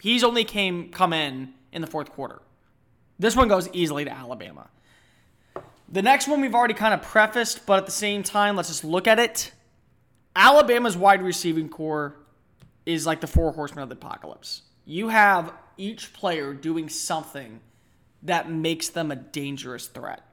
He's 0.00 0.24
only 0.24 0.44
came 0.44 0.90
come 0.90 1.12
in 1.12 1.54
in 1.72 1.80
the 1.80 1.86
fourth 1.86 2.10
quarter. 2.10 2.42
This 3.18 3.34
one 3.34 3.48
goes 3.48 3.68
easily 3.72 4.04
to 4.04 4.12
Alabama. 4.12 4.68
The 5.88 6.02
next 6.02 6.28
one 6.28 6.40
we've 6.40 6.54
already 6.54 6.74
kind 6.74 6.92
of 6.92 7.02
prefaced, 7.02 7.64
but 7.64 7.78
at 7.78 7.86
the 7.86 7.92
same 7.92 8.22
time, 8.22 8.56
let's 8.56 8.68
just 8.68 8.84
look 8.84 9.06
at 9.06 9.18
it. 9.18 9.52
Alabama's 10.34 10.96
wide 10.96 11.22
receiving 11.22 11.68
core 11.68 12.16
is 12.84 13.06
like 13.06 13.20
the 13.20 13.26
four 13.26 13.52
horsemen 13.52 13.84
of 13.84 13.88
the 13.88 13.94
apocalypse. 13.94 14.62
You 14.84 15.08
have 15.08 15.52
each 15.76 16.12
player 16.12 16.52
doing 16.52 16.88
something 16.88 17.60
that 18.22 18.50
makes 18.50 18.88
them 18.88 19.10
a 19.10 19.16
dangerous 19.16 19.86
threat. 19.86 20.25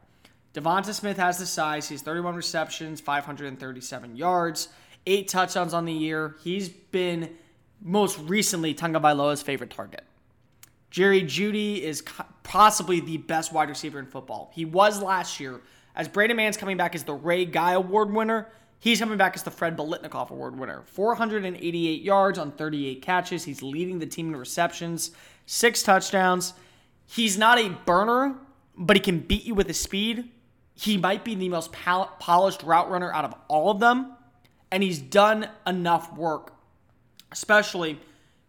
Devonta 0.54 0.94
Smith 0.94 1.18
has 1.18 1.38
the 1.38 1.46
size. 1.46 1.90
He's 1.90 2.02
31 2.02 2.36
receptions, 2.36 3.02
537 3.02 4.16
yards, 4.16 4.70
eight 5.08 5.28
touchdowns 5.28 5.74
on 5.74 5.86
the 5.86 5.94
year. 5.94 6.36
He's 6.44 6.70
been 6.70 7.36
most 7.82 8.20
recently 8.20 8.74
Tagovailoa's 8.74 9.42
favorite 9.42 9.72
target. 9.72 10.04
Jerry 10.92 11.24
Jeudy 11.24 11.82
is 11.82 12.04
possibly 12.44 13.00
the 13.00 13.18
best 13.18 13.52
wide 13.52 13.70
receiver 13.70 13.98
in 13.98 14.06
football. 14.06 14.52
He 14.54 14.64
was 14.64 15.02
last 15.02 15.40
year. 15.40 15.62
As 15.96 16.08
Braden 16.08 16.38
Mann's 16.38 16.58
coming 16.58 16.78
back 16.78 16.94
as 16.94 17.04
the 17.04 17.14
Ray 17.14 17.46
Guy 17.46 17.74
Award 17.74 18.14
winner, 18.14 18.48
he's 18.80 19.00
coming 19.00 19.18
back 19.18 19.36
as 19.36 19.42
the 19.42 19.50
Fred 19.50 19.76
Biletnikoff 19.76 20.30
Award 20.30 20.58
winner. 20.58 20.84
488 20.86 22.02
yards 22.04 22.38
on 22.38 22.52
38 22.52 23.02
catches. 23.02 23.44
He's 23.44 23.64
leading 23.64 23.98
the 23.98 24.06
team 24.06 24.30
in 24.30 24.36
receptions 24.36 25.12
six 25.46 25.84
touchdowns. 25.84 26.54
He's 27.06 27.38
not 27.38 27.60
a 27.60 27.70
burner, 27.70 28.36
but 28.78 28.96
he 28.96 29.02
can 29.02 29.20
beat 29.20 29.46
you 29.46 29.56
with 29.56 29.68
his 29.68 29.80
speed. 29.80 30.30
He 30.76 30.98
might 30.98 31.24
be 31.24 31.36
the 31.36 31.50
most 31.50 31.72
pol- 31.72 32.12
polished 32.20 32.64
route 32.64 32.90
runner 32.90 33.14
out 33.14 33.26
of 33.26 33.36
all 33.48 33.70
of 33.72 33.80
them. 33.80 34.14
And 34.72 34.82
he's 34.82 35.00
done 35.00 35.48
enough 35.68 36.16
work, 36.18 36.54
especially 37.32 38.00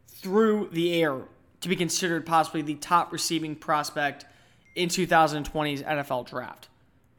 through 0.09 0.71
the 0.73 0.95
air, 0.95 1.21
to 1.61 1.69
be 1.69 1.77
considered 1.77 2.25
possibly 2.25 2.63
the 2.63 2.77
top 2.77 3.13
receiving 3.13 3.55
prospect 3.55 4.25
in 4.75 4.89
2020's 4.89 5.83
NFL 5.83 6.27
draft. 6.27 6.69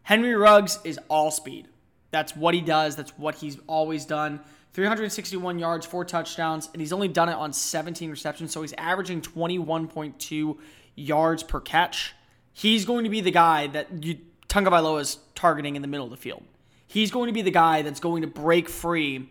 Henry 0.03 0.35
Ruggs 0.35 0.79
is 0.83 0.99
all 1.07 1.31
speed. 1.31 1.67
That's 2.11 2.35
what 2.35 2.53
he 2.53 2.61
does, 2.61 2.95
that's 2.95 3.17
what 3.17 3.35
he's 3.35 3.57
always 3.67 4.05
done. 4.05 4.39
361 4.73 5.57
yards, 5.57 5.85
four 5.85 6.03
touchdowns, 6.03 6.69
and 6.73 6.81
he's 6.81 6.91
only 6.91 7.07
done 7.07 7.29
it 7.29 7.35
on 7.35 7.53
17 7.53 8.09
receptions, 8.09 8.51
so 8.51 8.61
he's 8.61 8.73
averaging 8.73 9.21
21.2 9.21 10.57
yards 10.95 11.43
per 11.43 11.59
catch. 11.59 12.13
He's 12.53 12.85
going 12.85 13.03
to 13.05 13.09
be 13.09 13.21
the 13.21 13.31
guy 13.31 13.67
that 13.67 14.03
you, 14.03 14.17
Tagovailoa 14.55 15.01
is 15.01 15.17
targeting 15.35 15.75
in 15.75 15.81
the 15.81 15.87
middle 15.87 16.05
of 16.05 16.11
the 16.11 16.17
field. 16.17 16.43
He's 16.87 17.11
going 17.11 17.27
to 17.27 17.33
be 17.33 17.41
the 17.41 17.51
guy 17.51 17.81
that's 17.81 17.99
going 17.99 18.21
to 18.21 18.27
break 18.27 18.69
free 18.69 19.29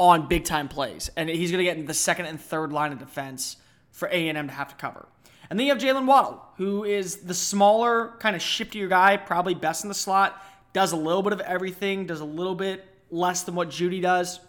on 0.00 0.26
big 0.26 0.44
time 0.44 0.66
plays, 0.66 1.10
and 1.16 1.28
he's 1.28 1.52
going 1.52 1.58
to 1.58 1.64
get 1.64 1.76
in 1.76 1.86
the 1.86 1.94
second 1.94 2.26
and 2.26 2.40
third 2.40 2.72
line 2.72 2.90
of 2.92 2.98
defense 2.98 3.56
for 3.92 4.08
A&M 4.08 4.48
to 4.48 4.52
have 4.52 4.68
to 4.68 4.74
cover. 4.74 5.06
And 5.48 5.58
then 5.58 5.66
you 5.66 5.72
have 5.72 5.80
Jaylen 5.80 6.06
Waddle, 6.06 6.44
who 6.56 6.84
is 6.84 7.18
the 7.18 7.34
smaller, 7.34 8.14
kind 8.18 8.34
of 8.34 8.42
shiftier 8.42 8.88
guy, 8.88 9.16
probably 9.16 9.54
best 9.54 9.84
in 9.84 9.88
the 9.88 9.94
slot, 9.94 10.42
does 10.72 10.92
a 10.92 10.96
little 10.96 11.22
bit 11.22 11.32
of 11.32 11.40
everything, 11.40 12.06
does 12.06 12.20
a 12.20 12.24
little 12.24 12.54
bit 12.56 12.84
less 13.10 13.44
than 13.44 13.54
what 13.54 13.70
Jeudy 13.70 14.02
does. 14.02 14.40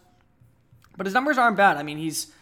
But 0.97 1.05
his 1.05 1.13
numbers 1.13 1.37
aren't 1.37 1.55
bad. 1.55 1.77
I 1.77 1.83
mean, 1.83 1.97
he's 1.97 2.33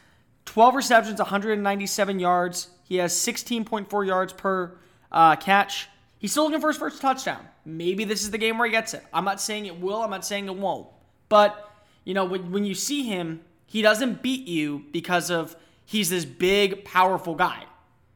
12 0.46 0.74
receptions, 0.76 1.20
197 1.20 2.20
yards. 2.20 2.70
He 2.84 2.96
has 2.96 3.14
16.4 3.14 4.08
yards 4.08 4.32
per 4.32 4.78
uh, 5.12 5.36
catch. 5.36 5.90
He's 6.18 6.32
still 6.32 6.46
looking 6.46 6.62
for 6.62 6.70
his 6.70 6.78
first 6.78 7.02
touchdown. 7.02 7.46
Maybe 7.68 8.06
this 8.06 8.24
is 8.24 8.32
the 8.32 8.38
game 8.38 8.58
where 8.58 8.66
he 8.66 8.72
gets 8.72 8.94
it. 8.94 9.04
I'm 9.12 9.26
not 9.26 9.42
saying 9.42 9.66
it 9.66 9.82
will. 9.82 10.02
I'm 10.02 10.10
not 10.10 10.26
saying 10.26 10.46
it 10.46 10.56
won't. 10.56 10.88
But, 11.28 11.70
you 12.06 12.14
know, 12.14 12.24
when, 12.24 12.50
when 12.54 12.64
you 12.64 12.74
see 12.74 13.04
him, 13.04 13.42
he 13.66 13.82
doesn't 13.82 14.22
beat 14.22 14.48
you 14.48 14.86
because 14.94 15.30
of 15.30 15.54
he's 15.86 16.10
this 16.10 16.24
big, 16.24 16.86
powerful 16.86 17.36
guy. 17.36 17.65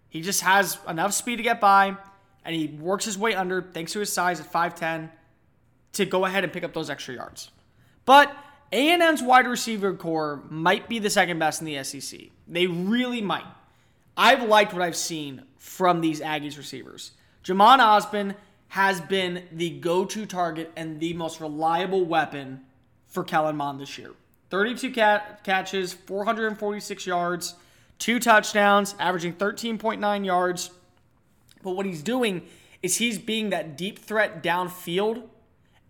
He 0.08 0.22
just 0.22 0.40
has 0.42 0.78
enough 0.88 1.12
speed 1.12 1.36
to 1.36 1.44
get 1.44 1.60
by, 1.60 1.98
and 2.46 2.56
he 2.56 2.68
works 2.68 3.04
his 3.04 3.18
way 3.18 3.36
under, 3.36 3.62
thanks 3.62 3.92
to 3.92 4.00
his 4.00 4.14
size 4.14 4.40
at 4.40 4.50
5'10, 4.50 5.10
to 5.94 6.06
go 6.06 6.24
ahead 6.24 6.46
and 6.46 6.54
pick 6.54 6.64
up 6.64 6.74
those 6.74 6.90
extra 6.90 7.16
yards. 7.16 7.52
But 8.06 8.34
a&M's 8.72 9.22
wide 9.22 9.48
receiver 9.48 9.94
core 9.94 10.44
might 10.50 10.88
be 10.88 11.00
the 11.00 11.10
second 11.10 11.40
best 11.40 11.60
in 11.60 11.66
the 11.66 11.84
SEC. 11.84 12.22
They 12.48 12.68
really 12.68 13.22
might. 13.22 13.44
I've 14.16 14.44
liked 14.44 14.72
what 14.72 14.82
I've 14.82 14.96
seen 14.96 15.44
from 15.58 16.00
these 16.00 16.22
Aggies 16.22 16.58
receivers. 16.58 17.12
Jhamon 17.44 17.80
Ausbon 17.80 18.36
has 18.72 19.02
been 19.02 19.44
the 19.52 19.70
go-to 19.70 20.26
target 20.26 20.72
and 20.78 20.98
the 21.02 21.12
most 21.12 21.42
reliable 21.42 22.06
weapon 22.06 22.62
for 23.06 23.22
Kellen 23.22 23.58
Mond 23.58 23.82
this 23.82 23.98
year. 23.98 24.12
32 24.50 24.92
cat- 24.92 25.44
catches, 25.44 25.92
446 25.92 27.06
yards, 27.06 27.56
two 28.00 28.18
touchdowns, 28.18 28.96
averaging 28.98 29.34
13.9 29.34 30.26
yards. 30.26 30.72
But 31.62 31.72
what 31.72 31.86
he's 31.86 32.02
doing 32.02 32.44
is 32.82 32.96
he's 32.96 33.18
being 33.18 33.50
that 33.50 33.76
deep 33.78 34.00
threat 34.00 34.42
downfield 34.42 35.24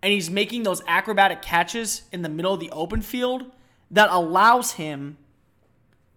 and 0.02 0.12
he's 0.12 0.28
making 0.28 0.64
those 0.64 0.82
acrobatic 0.88 1.40
catches 1.40 2.02
in 2.10 2.22
the 2.22 2.28
middle 2.28 2.52
of 2.52 2.58
the 2.58 2.70
open 2.70 3.00
field 3.00 3.44
that 3.92 4.10
allows 4.10 4.72
him 4.72 5.18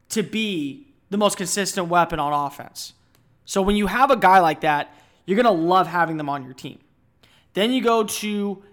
to 0.09 0.23
be 0.23 0.87
the 1.11 1.17
most 1.17 1.37
consistent 1.37 1.89
weapon 1.89 2.19
on 2.19 2.33
offense. 2.33 2.93
So 3.45 3.61
when 3.61 3.75
you 3.75 3.85
have 3.85 4.09
a 4.09 4.17
guy 4.17 4.39
like 4.39 4.61
that, 4.61 4.91
you're 5.25 5.41
going 5.41 5.45
to 5.45 5.63
love 5.63 5.87
having 5.87 6.17
them 6.17 6.29
on 6.29 6.43
your 6.43 6.53
team. 6.53 6.79
Then 7.53 7.71
you 7.71 7.81
go 7.81 8.03
to 8.03 8.63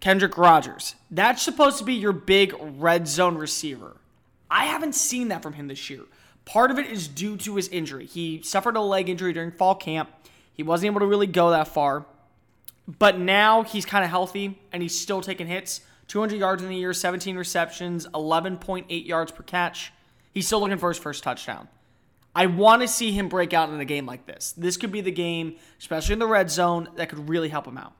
Kendrick 0.00 0.36
Rogers. 0.36 0.94
That's 1.10 1.42
supposed 1.42 1.78
to 1.78 1.84
be 1.84 1.94
your 1.94 2.12
big 2.12 2.54
red 2.58 3.06
zone 3.06 3.36
receiver. 3.36 3.96
I 4.50 4.66
haven't 4.66 4.94
seen 4.94 5.28
that 5.28 5.42
from 5.42 5.54
him 5.54 5.68
this 5.68 5.88
year. 5.90 6.02
Part 6.44 6.70
of 6.70 6.78
it 6.78 6.86
is 6.86 7.08
due 7.08 7.36
to 7.38 7.56
his 7.56 7.68
injury. 7.68 8.06
He 8.06 8.42
suffered 8.42 8.76
a 8.76 8.80
leg 8.80 9.08
injury 9.08 9.32
during 9.32 9.50
fall 9.50 9.74
camp. 9.74 10.10
He 10.52 10.62
wasn't 10.62 10.86
able 10.86 11.00
to 11.00 11.06
really 11.06 11.26
go 11.26 11.50
that 11.50 11.68
far. 11.68 12.04
But 12.86 13.18
now 13.18 13.62
he's 13.62 13.86
kind 13.86 14.04
of 14.04 14.10
healthy 14.10 14.58
and 14.72 14.82
he's 14.82 14.98
still 14.98 15.20
taking 15.20 15.46
hits. 15.46 15.80
200 16.08 16.38
yards 16.38 16.62
in 16.62 16.68
the 16.68 16.76
year, 16.76 16.92
17 16.92 17.36
receptions, 17.36 18.06
11.8 18.08 19.06
yards 19.06 19.32
per 19.32 19.42
catch. 19.42 19.92
He's 20.32 20.46
still 20.46 20.60
looking 20.60 20.76
for 20.76 20.90
his 20.90 20.98
first 20.98 21.22
touchdown. 21.24 21.68
I 22.34 22.46
want 22.46 22.82
to 22.82 22.88
see 22.88 23.12
him 23.12 23.28
break 23.28 23.52
out 23.52 23.68
in 23.68 23.78
a 23.80 23.84
game 23.84 24.06
like 24.06 24.26
this. 24.26 24.52
This 24.56 24.76
could 24.76 24.90
be 24.90 25.00
the 25.00 25.12
game, 25.12 25.56
especially 25.78 26.14
in 26.14 26.18
the 26.18 26.26
red 26.26 26.50
zone, 26.50 26.88
that 26.96 27.08
could 27.08 27.28
really 27.28 27.48
help 27.48 27.66
him 27.66 27.78
out. 27.78 27.92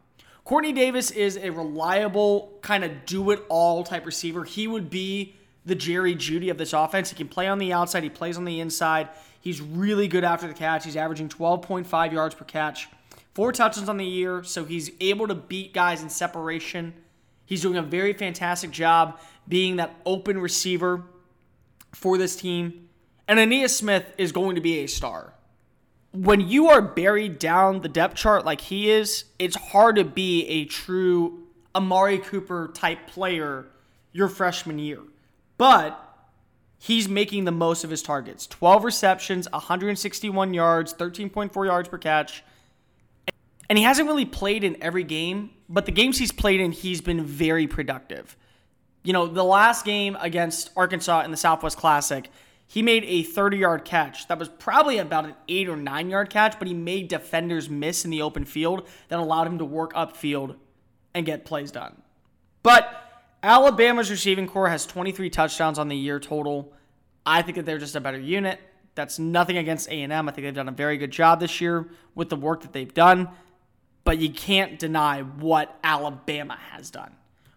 Quartney 0.44 0.74
Davis 0.74 1.10
is 1.10 1.36
a 1.36 1.50
reliable, 1.50 2.58
kind 2.60 2.84
of 2.84 3.06
do 3.06 3.30
it 3.30 3.42
all 3.48 3.84
type 3.84 4.04
receiver. 4.04 4.44
He 4.44 4.66
would 4.66 4.90
be 4.90 5.36
the 5.64 5.74
Jerry 5.74 6.14
Jeudy 6.14 6.50
of 6.50 6.58
this 6.58 6.72
offense. 6.72 7.10
He 7.10 7.16
can 7.16 7.28
play 7.28 7.46
on 7.46 7.58
the 7.58 7.72
outside, 7.72 8.02
he 8.02 8.10
plays 8.10 8.36
on 8.36 8.44
the 8.44 8.60
inside. 8.60 9.08
He's 9.40 9.60
really 9.60 10.08
good 10.08 10.24
after 10.24 10.46
the 10.46 10.54
catch. 10.54 10.84
He's 10.84 10.96
averaging 10.96 11.28
12.5 11.28 12.12
yards 12.12 12.34
per 12.34 12.44
catch. 12.44 12.88
Four 13.34 13.52
touchdowns 13.52 13.88
on 13.88 13.96
the 13.96 14.04
year, 14.04 14.42
so 14.42 14.64
he's 14.64 14.90
able 15.00 15.28
to 15.28 15.34
beat 15.34 15.74
guys 15.74 16.02
in 16.02 16.08
separation. 16.08 16.94
He's 17.46 17.60
doing 17.60 17.76
a 17.76 17.82
very 17.82 18.12
fantastic 18.12 18.70
job 18.70 19.18
being 19.46 19.76
that 19.76 19.94
open 20.06 20.38
receiver 20.38 21.02
for 21.92 22.16
this 22.16 22.36
team. 22.36 22.83
And 23.26 23.38
Ainias 23.38 23.70
Smith 23.70 24.12
is 24.18 24.32
going 24.32 24.54
to 24.54 24.60
be 24.60 24.80
a 24.80 24.86
star. 24.86 25.34
When 26.12 26.40
you 26.40 26.68
are 26.68 26.80
buried 26.80 27.38
down 27.38 27.80
the 27.80 27.88
depth 27.88 28.14
chart 28.16 28.44
like 28.44 28.60
he 28.60 28.90
is, 28.90 29.24
it's 29.38 29.56
hard 29.56 29.96
to 29.96 30.04
be 30.04 30.46
a 30.46 30.64
true 30.66 31.44
Amari 31.74 32.18
Cooper 32.18 32.70
type 32.72 33.08
player 33.08 33.66
your 34.12 34.28
freshman 34.28 34.78
year. 34.78 35.00
But 35.58 36.00
he's 36.78 37.08
making 37.08 37.44
the 37.44 37.52
most 37.52 37.82
of 37.82 37.90
his 37.90 38.02
targets 38.02 38.46
12 38.46 38.84
receptions, 38.84 39.50
161 39.50 40.54
yards, 40.54 40.94
13.4 40.94 41.66
yards 41.66 41.88
per 41.88 41.98
catch 41.98 42.44
and 43.68 43.78
he 43.78 43.84
hasn't 43.84 44.08
really 44.08 44.24
played 44.24 44.64
in 44.64 44.82
every 44.82 45.04
game, 45.04 45.50
but 45.68 45.86
the 45.86 45.92
games 45.92 46.18
he's 46.18 46.32
played 46.32 46.60
in, 46.60 46.72
he's 46.72 47.00
been 47.00 47.24
very 47.24 47.66
productive. 47.66 48.36
You 49.02 49.12
know, 49.12 49.26
the 49.26 49.44
last 49.44 49.84
game 49.84 50.16
against 50.20 50.70
Arkansas 50.76 51.22
in 51.22 51.30
the 51.30 51.36
Southwest 51.36 51.78
Classic, 51.78 52.30
he 52.66 52.82
made 52.82 53.04
a 53.04 53.22
30 53.22 53.58
yard 53.58 53.84
catch. 53.84 54.28
That 54.28 54.38
was 54.38 54.48
probably 54.48 54.98
about 54.98 55.24
an 55.24 55.34
8 55.48 55.68
or 55.68 55.76
9 55.76 56.10
yard 56.10 56.30
catch, 56.30 56.58
but 56.58 56.68
he 56.68 56.74
made 56.74 57.08
defenders 57.08 57.68
miss 57.68 58.04
in 58.04 58.10
the 58.10 58.22
open 58.22 58.44
field 58.44 58.88
that 59.08 59.18
allowed 59.18 59.46
him 59.46 59.58
to 59.58 59.64
work 59.64 59.92
upfield 59.94 60.56
and 61.14 61.24
get 61.24 61.44
plays 61.44 61.70
done. 61.70 62.02
But 62.62 62.88
Alabama's 63.42 64.10
receiving 64.10 64.46
core 64.46 64.68
has 64.68 64.86
23 64.86 65.30
touchdowns 65.30 65.78
on 65.78 65.88
the 65.88 65.96
year 65.96 66.18
total. 66.18 66.72
I 67.26 67.42
think 67.42 67.56
that 67.56 67.66
they're 67.66 67.78
just 67.78 67.94
a 67.94 68.00
better 68.00 68.18
unit. 68.18 68.58
That's 68.94 69.18
nothing 69.18 69.56
against 69.56 69.88
A&M. 69.88 70.12
I 70.12 70.32
think 70.32 70.46
they've 70.46 70.54
done 70.54 70.68
a 70.68 70.72
very 70.72 70.96
good 70.96 71.10
job 71.10 71.40
this 71.40 71.60
year 71.60 71.88
with 72.14 72.28
the 72.28 72.36
work 72.36 72.62
that 72.62 72.72
they've 72.72 72.92
done 72.92 73.28
but 74.04 74.18
you 74.18 74.30
can't 74.30 74.78
deny 74.78 75.22
what 75.22 75.76
Alabama 75.82 76.58
has 76.70 76.90
done. 76.90 77.12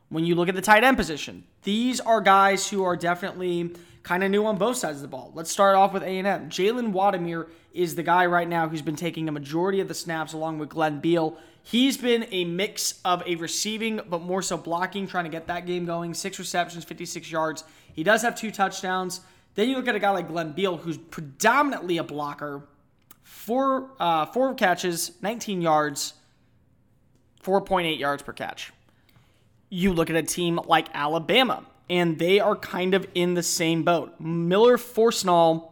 When 0.10 0.26
you 0.26 0.36
look 0.36 0.48
at 0.48 0.56
the 0.56 0.62
tight 0.62 0.84
end 0.84 0.98
position, 0.98 1.44
these 1.64 2.00
are 2.00 2.22
guys 2.22 2.70
who 2.70 2.84
are 2.84 2.96
definitely 2.96 3.74
kind 4.08 4.24
of 4.24 4.32
new 4.32 4.46
on 4.46 4.56
both 4.58 4.78
sides 4.78 5.00
of 5.00 5.02
the 5.02 5.08
ball. 5.10 5.34
Let's 5.36 5.52
start 5.52 5.76
off 5.76 5.92
with 5.92 6.02
A&M. 6.02 6.50
Jalen 6.50 6.94
Wydermyer 6.94 7.50
is 7.74 7.96
the 7.96 8.04
guy 8.04 8.26
right 8.26 8.48
now 8.48 8.70
who's 8.70 8.82
been 8.82 8.96
taking 8.96 9.28
a 9.28 9.34
majority 9.34 9.82
of 9.82 9.90
the 9.90 9.94
snaps 9.94 10.32
along 10.32 10.60
with 10.60 10.70
Glenn 10.70 11.02
Beal. 11.02 11.38
He's 11.62 11.98
been 11.98 12.26
a 12.32 12.46
mix 12.46 13.02
of 13.04 13.22
a 13.26 13.36
receiving, 13.36 14.00
but 14.10 14.22
more 14.22 14.42
so 14.42 14.56
blocking, 14.56 15.08
trying 15.08 15.26
to 15.26 15.30
get 15.30 15.48
that 15.48 15.66
game 15.66 15.86
going. 15.86 16.14
Six 16.14 16.40
receptions, 16.40 16.86
56 16.86 17.30
yards. 17.30 17.66
He 17.92 18.06
does 18.06 18.22
have 18.22 18.34
two 18.34 18.50
touchdowns. 18.50 19.20
Then 19.56 19.68
you 19.68 19.76
look 19.76 19.90
at 19.90 19.96
a 19.96 20.00
guy 20.00 20.12
like 20.12 20.30
Glenn 20.30 20.54
Beal, 20.54 20.78
who's 20.78 20.98
predominantly 20.98 21.98
a 21.98 22.04
blocker. 22.06 22.64
Four, 23.24 23.90
uh, 24.00 24.28
four 24.28 24.54
catches, 24.54 25.22
19 25.22 25.62
yards, 25.62 26.14
4.8 27.44 28.00
yards 28.00 28.24
per 28.24 28.32
catch. 28.32 28.72
You 29.70 29.92
look 29.92 30.10
at 30.10 30.16
a 30.16 30.24
team 30.24 30.62
like 30.66 30.88
Alabama, 30.94 31.66
and 31.90 32.20
they 32.20 32.40
are 32.40 32.56
kind 32.56 32.94
of 32.94 33.08
in 33.16 33.34
the 33.34 33.44
same 33.44 33.84
boat. 33.84 34.20
Miller 34.20 34.78
Forristall 34.78 35.72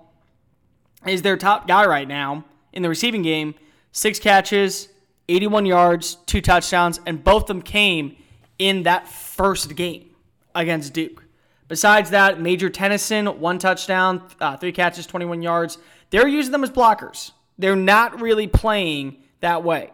is 1.06 1.22
their 1.22 1.38
top 1.38 1.68
guy 1.68 1.86
right 1.86 2.08
now 2.08 2.46
in 2.74 2.82
the 2.82 2.90
receiving 2.90 3.22
game. 3.22 3.56
Six 3.92 4.20
catches, 4.20 4.90
81 5.30 5.66
yards, 5.66 6.16
two 6.26 6.42
touchdowns, 6.42 7.00
and 7.06 7.24
both 7.24 7.44
of 7.44 7.48
them 7.48 7.62
came 7.62 8.18
in 8.60 8.84
that 8.84 9.08
first 9.08 9.76
game 9.76 10.10
against 10.54 10.94
Duke. 10.94 11.24
Besides 11.68 12.12
that, 12.12 12.40
Major 12.40 12.70
Tennison, 12.70 13.38
one 13.38 13.58
touchdown, 13.58 14.22
uh, 14.40 14.56
three 14.58 14.72
catches, 14.72 15.08
21 15.08 15.42
yards. 15.42 15.78
They're 16.12 16.28
using 16.28 16.52
them 16.52 16.64
as 16.64 16.70
blockers. 16.70 17.32
They're 17.58 17.76
not 17.76 18.22
really 18.22 18.48
playing 18.48 19.18
that 19.42 19.64
way. 19.64 19.92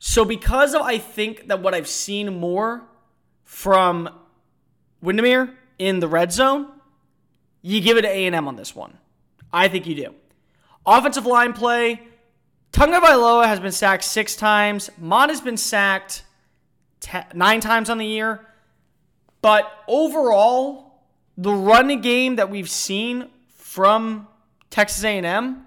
So, 0.00 0.24
because 0.24 0.74
of 0.74 0.82
I 0.82 0.98
think 0.98 1.48
that 1.48 1.60
what 1.60 1.74
I've 1.74 1.88
seen 1.88 2.38
more 2.38 2.82
from 3.44 4.08
Wydermyer 5.02 5.54
in 5.78 6.00
the 6.00 6.08
red 6.08 6.32
zone, 6.32 6.68
you 7.62 7.80
give 7.80 7.96
it 7.96 8.02
to 8.02 8.08
A&M 8.08 8.48
on 8.48 8.56
this 8.56 8.74
one. 8.74 8.98
I 9.52 9.68
think 9.68 9.86
you 9.86 9.94
do. 9.94 10.14
Offensive 10.86 11.26
line 11.26 11.52
play, 11.52 12.02
Tunga 12.72 13.00
Tagovailoa 13.00 13.46
has 13.46 13.60
been 13.60 13.72
sacked 13.72 14.04
six 14.04 14.36
times. 14.36 14.90
Mond 14.98 15.30
has 15.30 15.40
been 15.40 15.56
sacked 15.56 16.24
nine 17.34 17.60
times 17.60 17.90
on 17.90 17.98
the 17.98 18.06
year. 18.06 18.46
But 19.40 19.70
overall, 19.86 21.02
the 21.36 21.52
run 21.52 22.00
game 22.00 22.36
that 22.36 22.50
we've 22.50 22.68
seen 22.68 23.28
from 23.48 24.26
Texas 24.70 25.04
A&M 25.04 25.66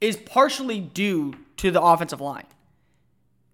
is 0.00 0.16
partially 0.16 0.80
due 0.80 1.34
to 1.56 1.70
the 1.70 1.80
offensive 1.80 2.20
line. 2.20 2.46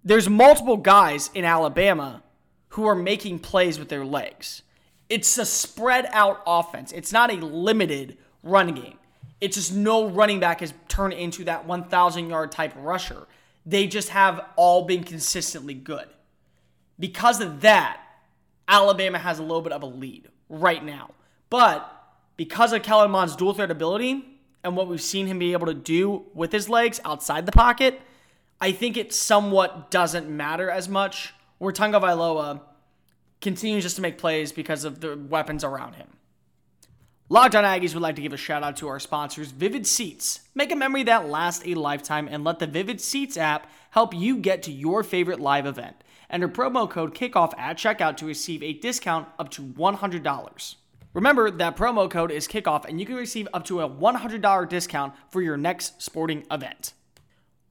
There's 0.03 0.29
multiple 0.29 0.79
guys 0.79 1.31
in 1.35 1.45
Alabama 1.45 2.23
who 2.71 2.87
are 2.87 2.95
making 2.95 3.41
plays 3.41 3.79
with 3.79 3.89
their 3.89 4.05
legs. 4.05 4.63
It's 5.11 5.37
a 5.37 5.45
spread 5.45 6.09
out 6.13 6.41
offense. 6.47 6.93
It's 6.93 7.13
not 7.13 7.31
a 7.31 7.37
limited 7.37 8.17
run 8.43 8.73
game. 8.75 8.97
It's 9.41 9.57
just 9.57 9.75
no 9.75 10.09
running 10.09 10.39
back 10.39 10.61
has 10.61 10.73
turned 10.89 11.15
into 11.15 11.45
that 11.45 11.67
1,000 11.67 12.31
yard 12.31 12.53
type 12.53 12.73
rusher. 12.77 13.27
They 13.67 13.87
just 13.87 14.11
have 14.11 14.41
all 14.57 14.85
been 14.85 15.03
consistently 15.03 15.75
good. 15.75 16.07
Because 16.99 17.41
of 17.41 17.63
that, 17.63 18.01
Alabama 18.69 19.19
has 19.19 19.39
a 19.39 19.43
little 19.43 19.63
bit 19.63 19.73
of 19.73 19.83
a 19.83 19.87
lead 19.87 20.29
right 20.49 20.85
now. 20.85 21.11
But 21.49 21.91
because 22.37 22.73
of 22.73 22.83
Kellen 22.83 23.11
Mond's 23.11 23.35
dual 23.35 23.53
threat 23.53 23.71
ability 23.71 24.25
and 24.63 24.77
what 24.77 24.87
we've 24.87 25.01
seen 25.01 25.27
him 25.27 25.39
be 25.39 25.53
able 25.53 25.67
to 25.67 25.75
do 25.75 26.27
with 26.35 26.53
his 26.53 26.69
legs 26.69 27.01
outside 27.05 27.47
the 27.47 27.53
pocket, 27.53 28.01
I 28.61 28.73
think 28.73 28.97
it 28.97 29.13
somewhat 29.13 29.91
doesn't 29.91 30.29
matter 30.29 30.71
as 30.71 30.89
much. 30.89 31.35
Where 31.59 31.73
Tagovailoa 31.73 32.61
continues 33.41 33.85
just 33.85 33.97
to 33.97 34.03
make 34.03 34.19
plays 34.19 34.53
because 34.53 34.85
of 34.85 35.01
the 35.01 35.17
weapons 35.17 35.65
around 35.65 35.95
him. 35.95 36.09
Locked 37.29 37.55
on 37.55 37.63
Aggies 37.63 37.95
would 37.95 38.03
like 38.03 38.17
to 38.17 38.23
give 38.23 38.33
a 38.33 38.37
shout 38.37 38.65
out 38.65 38.77
to 38.79 38.89
our 38.89 38.99
sponsors, 38.99 39.53
Vivid 39.53 39.87
Seats. 39.87 40.41
Make 40.53 40.73
a 40.73 40.77
memory 40.77 41.05
that 41.05 41.29
lasts 41.29 41.65
a 41.65 41.75
lifetime 41.75 42.27
and 42.29 42.43
let 42.43 42.59
the 42.59 42.67
Vivid 42.67 43.01
Seats 43.01 43.37
app 43.37 43.71
help 43.91 44.13
you 44.13 44.37
get 44.37 44.65
to 44.65 44.73
your 44.73 45.05
favorite 45.05 45.39
live 45.39 45.65
event. 45.65 46.03
Enter 46.29 46.49
promo 46.49 46.91
code 46.91 47.15
KICKOFF 47.15 47.57
at 47.57 47.79
checkout 47.79 48.17
to 48.17 48.27
receive 48.27 48.65
a 48.65 48.73
discount 48.73 49.29
up 49.39 49.49
to 49.51 49.63
$100. 49.63 50.75
Remember 51.13 51.51
that 51.53 51.77
promo 51.77 52.11
code 52.11 52.33
is 52.33 52.49
KICKOFF 52.49 52.87
and 52.87 52.99
you 52.99 53.07
can 53.07 53.15
receive 53.17 53.47
up 53.53 53.65
to 53.67 53.81
a 53.81 53.89
$100 53.89 54.69
discount 54.69 55.15
for 55.29 55.41
your 55.41 55.57
next 55.57 56.03
sporting 56.03 56.45
event. 56.51 56.95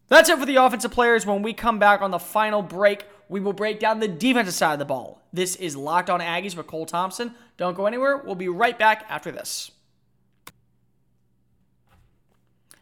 That's 0.07 0.29
it 0.29 0.39
for 0.39 0.45
the 0.45 0.55
offensive 0.55 0.91
players. 0.91 1.25
When 1.25 1.41
we 1.41 1.53
come 1.53 1.79
back 1.79 2.01
on 2.01 2.11
the 2.11 2.19
final 2.19 2.61
break, 2.61 3.05
we 3.29 3.39
will 3.39 3.53
break 3.53 3.79
down 3.79 3.99
the 3.99 4.07
defensive 4.07 4.55
side 4.55 4.73
of 4.73 4.79
the 4.79 4.85
ball. 4.85 5.21
This 5.31 5.55
is 5.55 5.75
Locked 5.75 6.09
On 6.09 6.19
Aggies 6.19 6.57
with 6.57 6.67
Cole 6.67 6.87
Thompson. 6.87 7.35
Don't 7.57 7.77
go 7.77 7.85
anywhere. 7.85 8.17
We'll 8.17 8.35
be 8.35 8.49
right 8.49 8.77
back 8.77 9.05
after 9.07 9.31
this. 9.31 9.71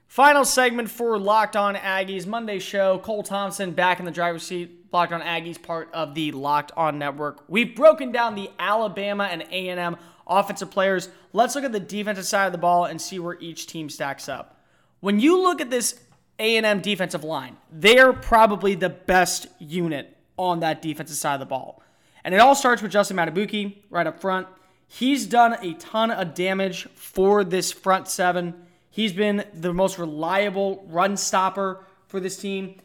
Final 0.07 0.45
segment 0.45 0.89
for 0.89 1.19
Locked 1.19 1.57
On 1.57 1.75
Aggies 1.75 2.25
Monday 2.25 2.59
show. 2.59 2.97
Cole 2.99 3.23
Thompson 3.23 3.71
back 3.71 3.99
in 3.99 4.05
the 4.05 4.11
driver's 4.11 4.43
seat. 4.43 4.85
Locked 4.91 5.11
On 5.11 5.21
Aggies, 5.21 5.61
part 5.61 5.89
of 5.93 6.15
the 6.15 6.31
Locked 6.31 6.71
On 6.77 6.97
Network. 6.97 7.43
We've 7.49 7.75
broken 7.75 8.13
down 8.13 8.35
the 8.35 8.49
Alabama 8.57 9.25
and 9.25 9.43
A&M 9.51 9.97
offensive 10.25 10.71
players. 10.71 11.09
Let's 11.33 11.55
look 11.55 11.65
at 11.65 11.73
the 11.73 11.79
defensive 11.79 12.25
side 12.25 12.45
of 12.45 12.51
the 12.53 12.57
ball 12.57 12.85
and 12.85 13.01
see 13.01 13.19
where 13.19 13.37
each 13.41 13.67
team 13.67 13.89
stacks 13.89 14.29
up. 14.29 14.63
When 15.01 15.19
you 15.19 15.39
look 15.39 15.59
at 15.59 15.69
this 15.69 15.99
A&M 16.39 16.79
defensive 16.79 17.25
line, 17.25 17.57
they're 17.69 18.13
probably 18.13 18.75
the 18.75 18.89
best 18.89 19.47
unit 19.59 20.16
on 20.37 20.59
that 20.61 20.81
defensive 20.81 21.17
side 21.17 21.35
of 21.35 21.39
the 21.39 21.45
ball. 21.45 21.81
And 22.23 22.33
it 22.33 22.39
all 22.39 22.55
starts 22.55 22.81
with 22.81 22.91
Justin 22.91 23.17
Madubuike 23.17 23.77
right 23.89 24.07
up 24.07 24.19
front. 24.19 24.47
He's 24.87 25.25
done 25.25 25.57
a 25.61 25.73
ton 25.73 26.11
of 26.11 26.33
damage 26.33 26.87
for 26.95 27.43
this 27.43 27.71
front 27.71 28.07
seven. 28.07 28.53
He's 28.89 29.13
been 29.13 29.43
the 29.53 29.73
most 29.73 29.97
reliable 29.99 30.85
run 30.87 31.17
stopper 31.17 31.85
for 32.07 32.19
this 32.19 32.37
team. 32.37 32.75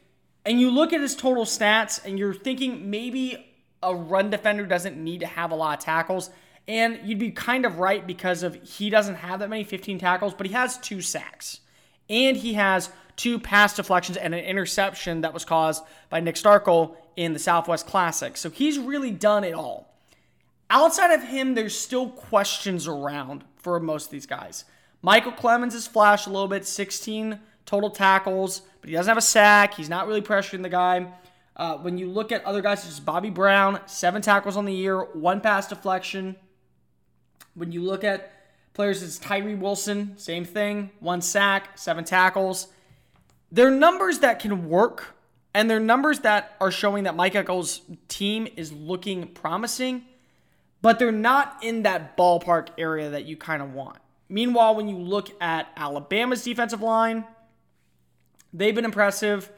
And 0.45 0.61
you 0.61 0.71
look 0.71 0.93
at 0.93 1.01
his 1.01 1.15
total 1.15 1.45
stats 1.45 2.05
and 2.05 2.19
you're 2.19 2.35
thinking 2.35 2.91
maybe 2.91 3.53
a 3.83 3.95
run 3.95 4.31
defender 4.31 4.67
doesn't 4.67 4.97
need 4.97 5.21
to 5.21 5.27
have 5.27 5.51
a 5.51 5.55
lot 5.55 5.79
of 5.79 5.85
tackles. 5.85 6.31
And 6.69 7.01
you'd 7.05 7.19
be 7.19 7.31
kind 7.31 7.65
of 7.65 7.79
right 7.79 8.07
because 8.07 8.43
of 8.43 8.55
he 8.63 8.91
doesn't 8.91 9.17
have 9.17 9.41
that 9.41 9.49
many 9.49 9.65
15 9.65 9.99
tackles, 9.99 10.35
but 10.35 10.47
he 10.47 10.53
has 10.53 10.79
two 10.79 11.01
sacks. 11.01 11.61
And 12.09 12.37
he 12.37 12.55
has 12.55 12.91
two 13.17 13.39
pass 13.39 13.77
deflections 13.77 14.17
and 14.17 14.35
an 14.35 14.45
interception 14.45 15.21
that 15.23 15.35
was 15.35 15.45
caused 15.45 15.83
by 16.11 16.21
Nick 16.21 16.37
Starkel 16.37 16.97
in 17.17 17.33
the 17.33 17.39
Southwest 17.39 17.87
Classic. 17.87 18.37
So 18.37 18.51
he's 18.51 18.79
really 18.79 19.11
done 19.11 19.45
it 19.45 19.55
all. 19.55 19.95
Outside 20.71 21.13
of 21.13 21.23
him, 21.23 21.55
there's 21.55 21.79
still 21.79 22.09
questions 22.09 22.89
around 22.89 23.45
for 23.57 23.79
most 23.79 24.07
of 24.07 24.11
these 24.11 24.27
guys. 24.27 24.65
Michael 25.03 25.33
Clemons 25.33 25.73
has 25.73 25.87
flashed 25.87 26.27
a 26.27 26.31
little 26.31 26.49
bit, 26.49 26.67
16 26.67 27.39
total 27.67 27.91
tackles, 27.91 28.63
but 28.81 28.89
he 28.89 28.97
doesn't 28.97 29.11
have 29.11 29.19
a 29.19 29.23
sack. 29.23 29.75
He's 29.75 29.89
not 29.89 30.07
really 30.07 30.23
pressuring 30.23 30.63
the 30.63 30.69
guy. 30.69 31.13
Uh, 31.57 31.77
when 31.79 31.99
you 31.99 32.09
look 32.09 32.33
at 32.33 32.45
other 32.45 32.63
guys 32.63 32.83
such 32.83 32.93
as 32.93 33.01
Bobby 33.01 33.31
Brown, 33.31 33.81
seven 33.87 34.23
tackles 34.23 34.57
on 34.57 34.65
the 34.65 34.73
year, 34.73 35.05
one 35.13 35.41
pass 35.41 35.69
deflection. 35.69 36.37
When 37.55 37.73
you 37.73 37.83
look 37.83 38.05
at 38.05 38.33
players 38.73 39.03
as 39.03 39.19
Tyree 39.19 39.55
Wilson, 39.55 40.17
same 40.17 40.45
thing, 40.45 40.91
one 41.01 41.21
sack, 41.21 41.77
seven 41.77 42.05
tackles. 42.05 42.69
They're 43.53 43.71
numbers 43.71 44.21
that 44.21 44.39
can 44.39 44.71
work, 44.71 45.15
and 45.53 45.69
they're 45.69 45.79
numbers 45.79 46.21
that 46.21 46.57
are 46.59 46.71
showing 46.71 47.05
that 47.05 47.15
Mike 47.15 47.35
Elko's 47.35 47.83
team 48.09 48.49
is 48.57 48.73
looking 48.73 49.29
promising, 49.29 50.07
but 50.81 50.99
they're 50.99 51.13
not 51.13 51.59
in 51.63 51.83
that 51.83 52.17
ballpark 52.17 52.69
area 52.79 53.11
that 53.11 53.27
you 53.27 53.37
kind 53.37 53.63
of 53.63 53.75
want. 53.75 53.99
Meanwhile, 54.31 54.75
when 54.75 54.89
you 54.89 54.97
look 54.97 55.31
at 55.43 55.69
Alabama's 55.77 56.43
defensive 56.43 56.81
line, 56.81 57.25
they've 58.55 58.75
been 58.75 58.87
impressive, 58.87 59.53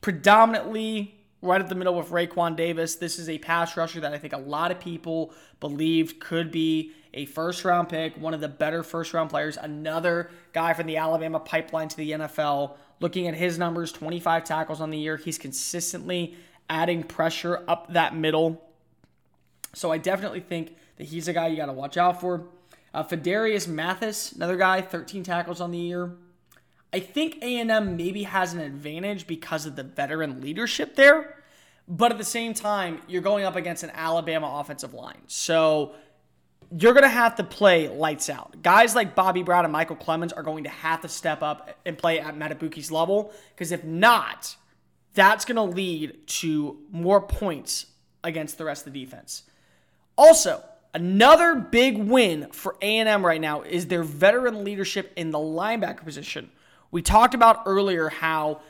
predominantly 0.00 1.14
right 1.40 1.60
at 1.60 1.68
the 1.68 1.76
middle 1.76 1.94
with 1.94 2.08
Raekwon 2.08 2.56
Davis. 2.56 2.96
This 2.96 3.18
is 3.20 3.28
a 3.28 3.38
pass 3.38 3.76
rusher 3.76 4.00
that 4.00 4.12
I 4.12 4.18
think 4.18 4.32
a 4.32 4.38
lot 4.38 4.72
of 4.72 4.80
people 4.80 5.32
believed 5.60 6.18
could 6.18 6.50
be 6.50 6.90
a 7.14 7.26
first 7.26 7.64
round 7.64 7.88
pick, 7.88 8.16
one 8.16 8.34
of 8.34 8.40
the 8.40 8.48
better 8.48 8.82
first 8.82 9.14
round 9.14 9.30
players, 9.30 9.56
another 9.56 10.30
guy 10.52 10.72
from 10.74 10.86
the 10.86 10.96
Alabama 10.96 11.38
pipeline 11.38 11.88
to 11.88 11.96
the 11.96 12.10
NFL. 12.10 12.76
Looking 13.00 13.26
at 13.26 13.34
his 13.34 13.58
numbers 13.58 13.92
25 13.92 14.44
tackles 14.44 14.80
on 14.80 14.90
the 14.90 14.98
year, 14.98 15.16
he's 15.16 15.38
consistently 15.38 16.36
adding 16.68 17.02
pressure 17.02 17.64
up 17.66 17.92
that 17.92 18.14
middle. 18.14 18.62
So 19.74 19.90
I 19.90 19.98
definitely 19.98 20.40
think 20.40 20.76
that 20.96 21.04
he's 21.04 21.26
a 21.26 21.32
guy 21.32 21.48
you 21.48 21.56
got 21.56 21.66
to 21.66 21.72
watch 21.72 21.96
out 21.96 22.20
for. 22.20 22.46
Uh, 22.92 23.04
Phidarian 23.04 23.68
Mathis, 23.68 24.32
another 24.32 24.56
guy, 24.56 24.80
13 24.80 25.22
tackles 25.22 25.60
on 25.60 25.70
the 25.70 25.78
year. 25.78 26.12
I 26.92 27.00
think 27.00 27.38
A&M 27.40 27.96
maybe 27.96 28.24
has 28.24 28.52
an 28.52 28.60
advantage 28.60 29.26
because 29.26 29.64
of 29.64 29.76
the 29.76 29.84
veteran 29.84 30.40
leadership 30.40 30.96
there, 30.96 31.36
but 31.86 32.10
at 32.10 32.18
the 32.18 32.24
same 32.24 32.52
time, 32.52 33.00
you're 33.06 33.22
going 33.22 33.44
up 33.44 33.54
against 33.54 33.84
an 33.84 33.90
Alabama 33.94 34.58
offensive 34.58 34.92
line. 34.92 35.22
So 35.28 35.92
you're 36.76 36.92
going 36.92 37.04
to 37.04 37.08
have 37.08 37.36
to 37.36 37.44
play 37.44 37.88
lights 37.88 38.30
out. 38.30 38.62
Guys 38.62 38.94
like 38.94 39.14
Bobby 39.14 39.42
Brown 39.42 39.64
and 39.64 39.72
Michael 39.72 39.96
Clemons 39.96 40.32
are 40.36 40.42
going 40.42 40.64
to 40.64 40.70
have 40.70 41.00
to 41.02 41.08
step 41.08 41.42
up 41.42 41.76
and 41.84 41.98
play 41.98 42.20
at 42.20 42.36
Madubuike's 42.36 42.90
level 42.90 43.32
because 43.54 43.72
if 43.72 43.82
not, 43.84 44.56
that's 45.14 45.44
going 45.44 45.56
to 45.56 45.62
lead 45.62 46.26
to 46.26 46.78
more 46.90 47.20
points 47.20 47.86
against 48.22 48.58
the 48.58 48.64
rest 48.64 48.86
of 48.86 48.92
the 48.92 49.04
defense. 49.04 49.42
Also, 50.16 50.62
Another 50.92 51.54
big 51.54 51.98
win 51.98 52.48
for 52.50 52.76
A&M 52.82 53.24
right 53.24 53.40
now 53.40 53.62
is 53.62 53.86
their 53.86 54.02
veteran 54.02 54.64
leadership 54.64 55.12
in 55.14 55.30
the 55.30 55.38
linebacker 55.38 56.04
position. 56.04 56.50
We 56.90 57.00
talked 57.00 57.34
about 57.34 57.62
earlier 57.64 58.08
how 58.08 58.60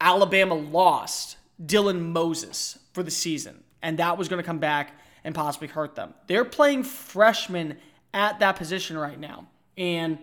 Alabama 0.00 0.54
lost 0.54 1.36
Dylan 1.64 2.10
Moses 2.10 2.78
for 2.92 3.04
the 3.04 3.12
season, 3.12 3.62
and 3.80 3.98
that 3.98 4.18
was 4.18 4.28
going 4.28 4.42
to 4.42 4.46
come 4.46 4.58
back 4.58 4.98
and 5.24 5.34
possibly 5.34 5.68
hurt 5.68 5.94
them. 5.94 6.14
They're 6.26 6.44
playing 6.44 6.84
freshmen 6.84 7.76
at 8.14 8.38
that 8.40 8.56
position 8.56 8.96
right 8.96 9.18
now, 9.18 9.48
and 9.76 10.18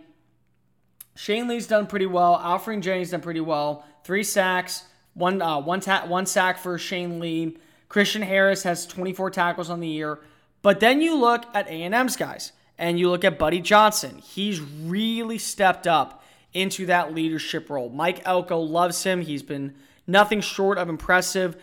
Shane 1.15 1.47
Lee's 1.47 1.67
done 1.67 1.87
pretty 1.87 2.05
well. 2.05 2.37
Anfernee 2.37 2.81
Jennings 2.81 3.11
done 3.11 3.21
pretty 3.21 3.39
well. 3.39 3.85
Three 4.03 4.23
sacks, 4.23 4.83
one 5.13 5.41
uh, 5.41 5.59
one 5.59 5.79
ta- 5.79 6.05
one 6.07 6.25
sack 6.25 6.57
for 6.57 6.77
Shane 6.77 7.19
Lee. 7.19 7.57
Christian 7.87 8.21
Harris 8.21 8.63
has 8.63 8.85
24 8.85 9.31
tackles 9.31 9.69
on 9.69 9.79
the 9.79 9.87
year. 9.87 10.19
But 10.61 10.79
then 10.79 10.99
you 10.99 11.15
look 11.15 11.45
at 11.53 11.67
A&M's 11.67 12.15
guys, 12.15 12.51
and 12.77 12.99
you 12.99 13.09
look 13.09 13.23
at 13.23 13.39
Buddy 13.39 13.61
Johnson. 13.61 14.17
He's 14.17 14.59
really 14.59 15.37
stepped 15.37 15.87
up 15.87 16.23
into 16.53 16.87
that 16.87 17.13
leadership 17.13 17.69
role. 17.69 17.89
Mike 17.89 18.21
Elko 18.25 18.59
loves 18.59 19.03
him. 19.03 19.21
He's 19.21 19.43
been 19.43 19.75
nothing 20.07 20.41
short 20.41 20.77
of 20.77 20.89
impressive, 20.89 21.55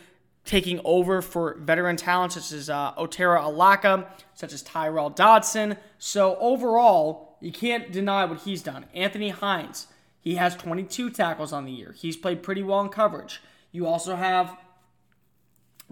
taking 0.45 0.81
over 0.85 1.23
for 1.23 1.57
veteran 1.61 1.97
talent 1.97 2.33
such 2.33 2.53
as 2.53 2.69
uh, 2.69 2.93
Otaro 2.95 3.45
Alaka, 3.45 4.09
such 4.35 4.53
as 4.53 4.63
Tyrel 4.63 5.15
Dodson. 5.15 5.77
So 5.99 6.37
overall, 6.39 7.37
you 7.41 7.53
can't 7.53 7.93
deny 7.93 8.25
what 8.25 8.41
he's 8.41 8.63
done. 8.63 8.87
Anthony 8.95 9.31
Hines, 9.31 9.87
he 10.21 10.35
has 10.37 10.57
22 10.57 11.11
tackles 11.11 11.53
on 11.53 11.65
the 11.65 11.73
year. 11.73 11.95
He's 11.97 12.17
played 12.17 12.43
pretty 12.43 12.63
well 12.63 12.81
in 12.81 12.89
coverage. 12.89 13.41
You 13.71 13.87
also 13.87 14.17
have 14.17 14.57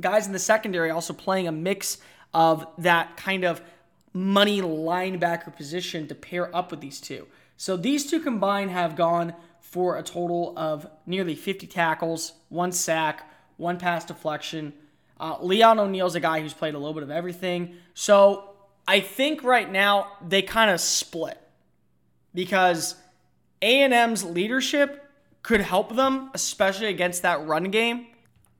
guys 0.01 0.27
in 0.27 0.33
the 0.33 0.39
secondary 0.39 0.91
also 0.91 1.13
playing 1.13 1.47
a 1.47 1.53
mix 1.53 1.99
of 2.33 2.67
that 2.79 3.17
kind 3.17 3.45
of 3.45 3.61
money 4.13 4.61
linebacker 4.61 5.55
position 5.55 6.09
to 6.09 6.15
pair 6.15 6.55
up 6.55 6.71
with 6.71 6.81
these 6.81 7.01
two. 7.01 7.27
So 7.57 7.77
these 7.77 8.11
two 8.11 8.21
combined 8.21 8.71
have 8.71 8.97
gone 8.97 9.35
for 9.61 9.99
a 9.99 10.03
total 10.03 10.55
of 10.57 10.89
nearly 11.07 11.35
50 11.35 11.67
tackles, 11.67 12.33
one 12.49 12.73
sack, 12.73 13.30
one 13.61 13.79
pass 13.79 14.05
deflection. 14.05 14.73
Uh, 15.21 15.37
Leon 15.41 15.79
O'Neal's 15.79 16.15
a 16.15 16.21
guy 16.21 16.41
who's 16.41 16.55
played 16.55 16.75
a 16.75 16.79
little 16.79 16.95
bit 16.95 17.03
of 17.03 17.11
everything. 17.11 17.77
So 17.95 18.51
I 18.89 19.01
think 19.01 19.45
right 19.45 19.71
now 19.71 20.13
they 20.27 20.43
kind 20.43 20.71
of 20.71 20.81
split 20.81 21.39
because 22.35 22.95
A&M's 23.61 24.25
leadership 24.25 25.05
could 25.43 25.61
help 25.61 25.95
them, 25.95 26.31
especially 26.35 26.87
against 26.87 27.23
that 27.23 27.47
run 27.47 27.65
game. 27.65 28.07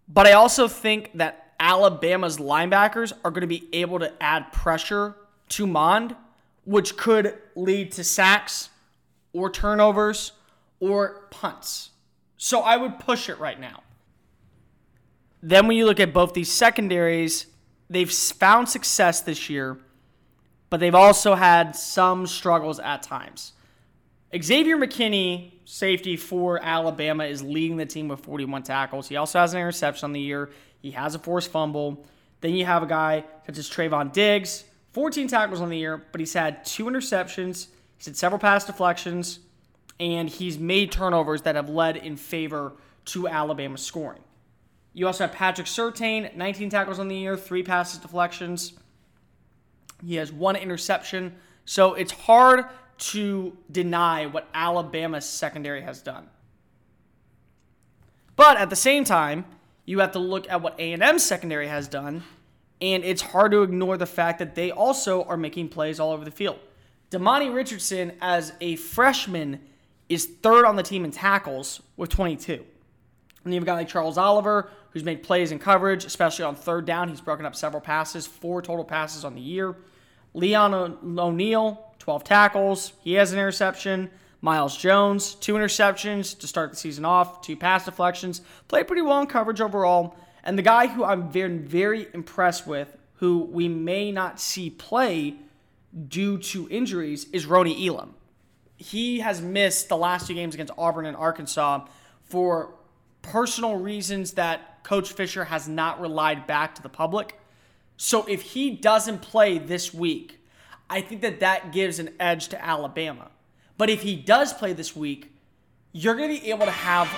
But 0.07 0.27
I 0.27 0.33
also 0.33 0.69
think 0.69 1.11
that 1.15 1.55
Alabama's 1.59 2.37
linebackers 2.37 3.13
are 3.25 3.31
going 3.31 3.43
to 3.43 3.47
be 3.47 3.69
able 3.73 3.99
to 4.01 4.13
add 4.23 4.53
pressure 4.53 5.17
to 5.51 5.67
Mond, 5.67 6.15
which 6.65 6.97
could 6.97 7.39
lead 7.55 7.93
to 7.93 8.05
sacks 8.05 8.69
or 9.33 9.51
turnovers 9.51 10.33
or 10.79 11.27
punts. 11.31 11.91
So 12.37 12.61
I 12.61 12.77
would 12.77 12.99
push 12.99 13.29
it 13.29 13.39
right 13.39 13.59
now. 13.59 13.83
Then 15.43 15.67
when 15.67 15.77
you 15.77 15.87
look 15.87 16.01
at 16.01 16.13
both 16.13 16.35
these 16.35 16.53
secondaries, 16.53 17.47
they've 17.89 18.11
found 18.11 18.69
success 18.69 19.21
this 19.21 19.49
year, 19.49 19.79
but 20.69 20.81
they've 20.81 20.95
also 20.95 21.35
had 21.35 21.75
some 21.75 22.27
struggles 22.27 22.79
at 22.79 23.03
times. 23.03 23.53
Xavier 24.41 24.77
McKinney, 24.77 25.53
safety 25.65 26.17
for 26.17 26.63
Alabama, 26.63 27.25
is 27.25 27.43
leading 27.43 27.77
the 27.77 27.87
team 27.87 28.07
with 28.07 28.21
41 28.21 28.63
tackles. 28.63 29.09
He 29.09 29.17
also 29.17 29.41
has 29.41 29.55
an 29.55 29.61
interception 29.61 30.07
on 30.07 30.13
the 30.13 30.21
year. 30.21 30.51
He 30.81 30.93
has 30.93 31.15
a 31.15 31.19
forced 31.19 31.51
fumble. 31.51 32.05
Then 32.41 32.55
you 32.55 32.65
have 32.65 32.83
a 32.83 32.87
guy 32.87 33.25
such 33.47 33.59
as 33.59 33.69
Trevon 33.69 34.13
Diggs, 34.13 34.65
14 34.93 35.27
tackles 35.29 35.61
on 35.61 35.69
the 35.69 35.77
year, 35.77 36.03
but 36.13 36.21
he's 36.21 36.33
had 36.33 36.65
two 36.65 36.85
interceptions. 36.85 37.69
He's 37.99 38.07
had 38.07 38.17
several 38.17 38.39
pass 38.39 38.65
deflections, 38.65 39.41
and 39.99 40.29
he's 40.29 40.59
made 40.59 40.93
turnovers 40.93 41.43
that 41.43 41.57
have 41.57 41.69
led 41.69 41.97
in 41.97 42.17
favor 42.17 42.73
to 43.07 43.27
Alabama 43.29 43.77
scoring. 43.77 44.23
You 44.93 45.07
also 45.07 45.25
have 45.25 45.35
Patrick 45.35 45.67
Surtain, 45.67 46.35
19 46.35 46.71
tackles 46.71 46.99
on 46.99 47.09
the 47.09 47.17
year, 47.17 47.37
three 47.37 47.63
passes 47.63 48.01
deflections. 48.01 48.73
He 50.05 50.17
has 50.17 50.33
one 50.33 50.57
interception. 50.57 51.37
So 51.65 51.95
it's 51.95 52.13
hard 52.13 52.65
to 52.99 53.57
deny 53.71 54.27
what 54.27 54.49
Alabama's 54.53 55.29
secondary 55.29 55.83
has 55.83 56.03
done. 56.03 56.29
But 58.37 58.57
at 58.57 58.71
the 58.71 58.77
same 58.77 59.05
time, 59.05 59.45
you 59.85 60.01
have 60.01 60.13
to 60.13 60.19
look 60.19 60.49
at 60.49 60.63
what 60.63 60.75
A&M's 60.79 61.25
secondary 61.25 61.69
has 61.69 61.89
done, 61.89 62.23
and 62.81 63.05
it's 63.05 63.23
hard 63.23 63.53
to 63.53 63.63
ignore 63.63 63.97
the 63.97 64.07
fact 64.07 64.39
that 64.39 64.55
they 64.55 64.71
also 64.71 65.25
are 65.25 65.37
making 65.37 65.69
plays 65.69 66.01
all 66.01 66.13
over 66.13 66.25
the 66.25 66.31
field. 66.31 66.59
Demani 67.11 67.53
Richardson, 67.53 68.13
as 68.21 68.53
a 68.61 68.77
freshman, 68.77 69.61
is 70.09 70.27
third 70.27 70.65
on 70.65 70.77
the 70.77 70.83
team 70.83 71.05
in 71.05 71.11
tackles 71.11 71.83
with 71.97 72.11
22. 72.11 72.65
And 73.45 73.55
you 73.55 73.59
have 73.59 73.63
a 73.63 73.67
guy 73.67 73.75
like 73.75 73.89
Charles 73.89 74.19
Oliver, 74.19 74.71
who's 74.91 75.05
made 75.05 75.23
plays 75.23 75.53
in 75.53 75.59
coverage, 75.59 76.05
especially 76.05 76.45
on 76.45 76.55
third 76.55 76.85
down. 76.85 77.09
He's 77.09 77.21
broken 77.21 77.47
up 77.47 77.57
several 77.57 77.81
passes, 77.81 78.27
four 78.27 78.61
total 78.61 78.85
passes 78.85 79.25
on 79.25 79.35
the 79.35 79.41
year. 79.41 79.77
Leon 80.35 80.75
O'Neal, 81.19 81.93
12 81.99 82.25
tackles. 82.25 82.93
He 83.01 83.15
has 83.15 83.33
an 83.33 83.39
interception. 83.39 84.11
Myles 84.43 84.77
Jones, 84.77 85.35
two 85.35 85.55
interceptions 85.55 86.39
to 86.39 86.47
start 86.47 86.71
the 86.71 86.77
season 86.77 87.05
off, 87.05 87.43
two 87.43 87.57
pass 87.57 87.85
deflections, 87.85 88.41
played 88.69 88.87
pretty 88.87 89.03
well 89.03 89.21
in 89.21 89.27
coverage 89.27 89.61
overall. 89.61 90.17
And 90.43 90.57
the 90.57 90.63
guy 90.63 90.87
who 90.87 91.05
I'm 91.05 91.31
very, 91.31 91.59
very 91.59 92.07
impressed 92.15 92.67
with, 92.67 92.97
who 93.17 93.45
we 93.45 93.69
may 93.69 94.11
not 94.11 94.41
see 94.41 94.71
play 94.71 95.37
due 96.09 96.39
to 96.39 96.69
injuries, 96.71 97.27
is 97.33 97.45
Roney 97.45 97.87
Elam. 97.87 98.15
He 98.77 99.21
has 99.21 99.43
missed 99.43 99.91
the 99.91 99.97
last 99.99 100.27
two 100.27 100.35
games 100.35 100.55
against 100.55 100.73
Auburn 100.79 101.05
and 101.05 101.17
Arkansas 101.17 101.87
for 102.23 102.75
personal 103.23 103.77
reasons 103.77 104.33
that 104.33 104.83
Coach 104.83 105.13
Fisher 105.13 105.45
has 105.45 105.69
not 105.69 106.01
relied 106.01 106.47
back 106.47 106.75
to 106.77 106.83
the 106.83 106.89
public. 106.89 107.39
So 107.97 108.25
if 108.27 108.43
he 108.43 108.71
doesn't 108.71 109.21
play 109.21 109.59
this 109.59 109.93
week, 109.93 110.41
I 110.89 111.01
think 111.01 111.21
that 111.21 111.41
that 111.41 111.73
gives 111.73 111.99
an 111.99 112.11
edge 112.19 112.49
to 112.49 112.65
Alabama. 112.65 113.31
But 113.77 113.91
if 113.91 114.03
he 114.03 114.17
does 114.17 114.53
play 114.53 114.73
this 114.73 114.97
week, 114.97 115.33
you're 115.93 116.15
going 116.15 116.35
to 116.35 116.41
be 116.41 116.51
able 116.51 116.67
to 116.67 116.73
have 116.73 117.09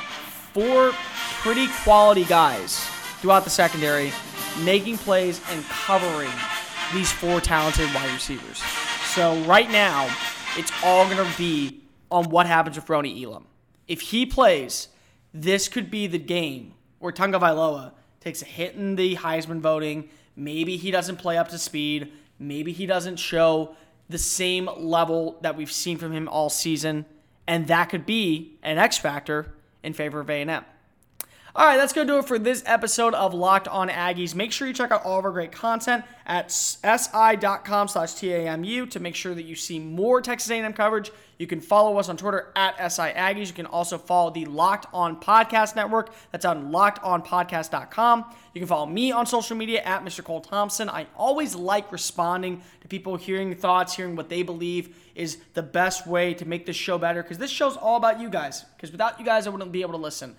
four 0.52 0.92
pretty 1.40 1.68
quality 1.82 2.24
guys 2.24 2.84
throughout 3.20 3.44
the 3.44 3.50
secondary 3.50 4.12
making 4.64 4.98
plays 4.98 5.40
and 5.50 5.64
covering 5.64 6.30
these 6.92 7.10
four 7.10 7.40
talented 7.40 7.92
wide 7.94 8.12
receivers. 8.12 8.58
So 9.14 9.36
right 9.44 9.70
now, 9.70 10.14
it's 10.56 10.72
all 10.84 11.04
going 11.08 11.16
to 11.16 11.38
be 11.38 11.82
on 12.10 12.28
what 12.28 12.46
happens 12.46 12.76
with 12.76 12.88
Roney 12.88 13.24
Elam. 13.24 13.46
If 13.88 14.00
he 14.00 14.26
plays, 14.26 14.88
this 15.34 15.68
could 15.68 15.90
be 15.90 16.06
the 16.06 16.18
game 16.18 16.74
where 16.98 17.12
Tagovailoa 17.12 17.92
takes 18.20 18.42
a 18.42 18.46
hit 18.46 18.74
in 18.74 18.96
the 18.96 19.16
Heisman 19.16 19.60
voting. 19.60 20.08
Maybe 20.36 20.76
he 20.76 20.90
doesn't 20.90 21.16
play 21.16 21.36
up 21.36 21.48
to 21.48 21.58
speed. 21.58 22.12
Maybe 22.38 22.72
he 22.72 22.86
doesn't 22.86 23.16
show 23.16 23.76
the 24.08 24.18
same 24.18 24.68
level 24.76 25.38
that 25.42 25.56
we've 25.56 25.72
seen 25.72 25.96
from 25.98 26.12
him 26.12 26.28
all 26.28 26.50
season, 26.50 27.06
and 27.46 27.66
that 27.68 27.86
could 27.86 28.06
be 28.06 28.58
an 28.62 28.78
X 28.78 28.98
factor 28.98 29.54
in 29.82 29.92
favor 29.92 30.20
of 30.20 30.30
A&M. 30.30 30.64
All 31.54 31.66
right, 31.66 31.76
that's 31.76 31.92
going 31.92 32.06
to 32.06 32.14
do 32.14 32.18
it 32.18 32.24
for 32.24 32.38
this 32.38 32.62
episode 32.64 33.12
of 33.12 33.34
Locked 33.34 33.68
On 33.68 33.90
Aggies. 33.90 34.34
Make 34.34 34.52
sure 34.52 34.66
you 34.66 34.72
check 34.72 34.90
out 34.90 35.04
all 35.04 35.18
of 35.18 35.26
our 35.26 35.30
great 35.30 35.52
content 35.52 36.02
at 36.24 36.50
si.com 36.50 37.88
slash 37.88 38.14
TAMU 38.14 38.86
to 38.86 39.00
make 39.00 39.14
sure 39.14 39.34
that 39.34 39.42
you 39.42 39.54
see 39.54 39.78
more 39.78 40.22
Texas 40.22 40.50
A&M 40.50 40.72
coverage. 40.72 41.10
You 41.36 41.46
can 41.46 41.60
follow 41.60 41.98
us 41.98 42.08
on 42.08 42.16
Twitter 42.16 42.50
at 42.56 42.76
SI 42.90 43.02
Aggies. 43.02 43.48
You 43.48 43.52
can 43.52 43.66
also 43.66 43.98
follow 43.98 44.30
the 44.30 44.46
Locked 44.46 44.86
On 44.94 45.20
Podcast 45.20 45.76
Network. 45.76 46.14
That's 46.30 46.46
on 46.46 46.72
lockedonpodcast.com. 46.72 48.34
You 48.54 48.60
can 48.62 48.68
follow 48.68 48.86
me 48.86 49.12
on 49.12 49.26
social 49.26 49.54
media 49.54 49.82
at 49.82 50.06
Mr. 50.06 50.24
Cole 50.24 50.40
Thompson. 50.40 50.88
I 50.88 51.06
always 51.18 51.54
like 51.54 51.92
responding 51.92 52.62
to 52.80 52.88
people, 52.88 53.16
hearing 53.16 53.54
thoughts, 53.54 53.94
hearing 53.94 54.16
what 54.16 54.30
they 54.30 54.42
believe 54.42 54.96
is 55.14 55.36
the 55.52 55.62
best 55.62 56.06
way 56.06 56.32
to 56.32 56.46
make 56.46 56.64
this 56.64 56.76
show 56.76 56.96
better 56.96 57.22
because 57.22 57.36
this 57.36 57.50
show's 57.50 57.76
all 57.76 57.98
about 57.98 58.20
you 58.20 58.30
guys. 58.30 58.64
Because 58.74 58.90
without 58.90 59.20
you 59.20 59.26
guys, 59.26 59.46
I 59.46 59.50
wouldn't 59.50 59.70
be 59.70 59.82
able 59.82 59.92
to 59.92 59.98
listen. 59.98 60.34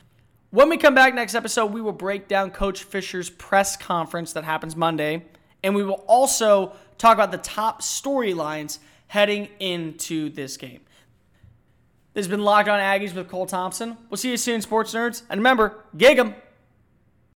When 0.53 0.69
we 0.69 0.77
come 0.77 0.93
back 0.93 1.15
next 1.15 1.33
episode, 1.33 1.73
we 1.73 1.81
will 1.81 1.93
break 1.93 2.27
down 2.27 2.51
Coach 2.51 2.83
Fisher's 2.83 3.27
press 3.27 3.75
conference 3.75 4.33
that 4.33 4.43
happens 4.43 4.75
Monday, 4.75 5.25
and 5.63 5.73
we 5.73 5.83
will 5.83 6.05
also 6.05 6.73
talk 6.99 7.15
about 7.15 7.31
the 7.31 7.39
top 7.39 7.81
storylines 7.81 8.77
heading 9.07 9.49
into 9.59 10.29
this 10.29 10.57
game. 10.57 10.81
This 12.13 12.27
has 12.27 12.27
been 12.27 12.43
Locked 12.43 12.69
On 12.69 12.79
Aggies 12.79 13.15
with 13.15 13.29
Cole 13.29 13.47
Thompson. 13.47 13.97
We'll 14.11 14.19
see 14.19 14.29
you 14.29 14.37
soon, 14.37 14.61
sports 14.61 14.93
nerds. 14.93 15.23
And 15.27 15.39
remember, 15.39 15.85
gig 15.97 16.19
'em. 16.19 16.35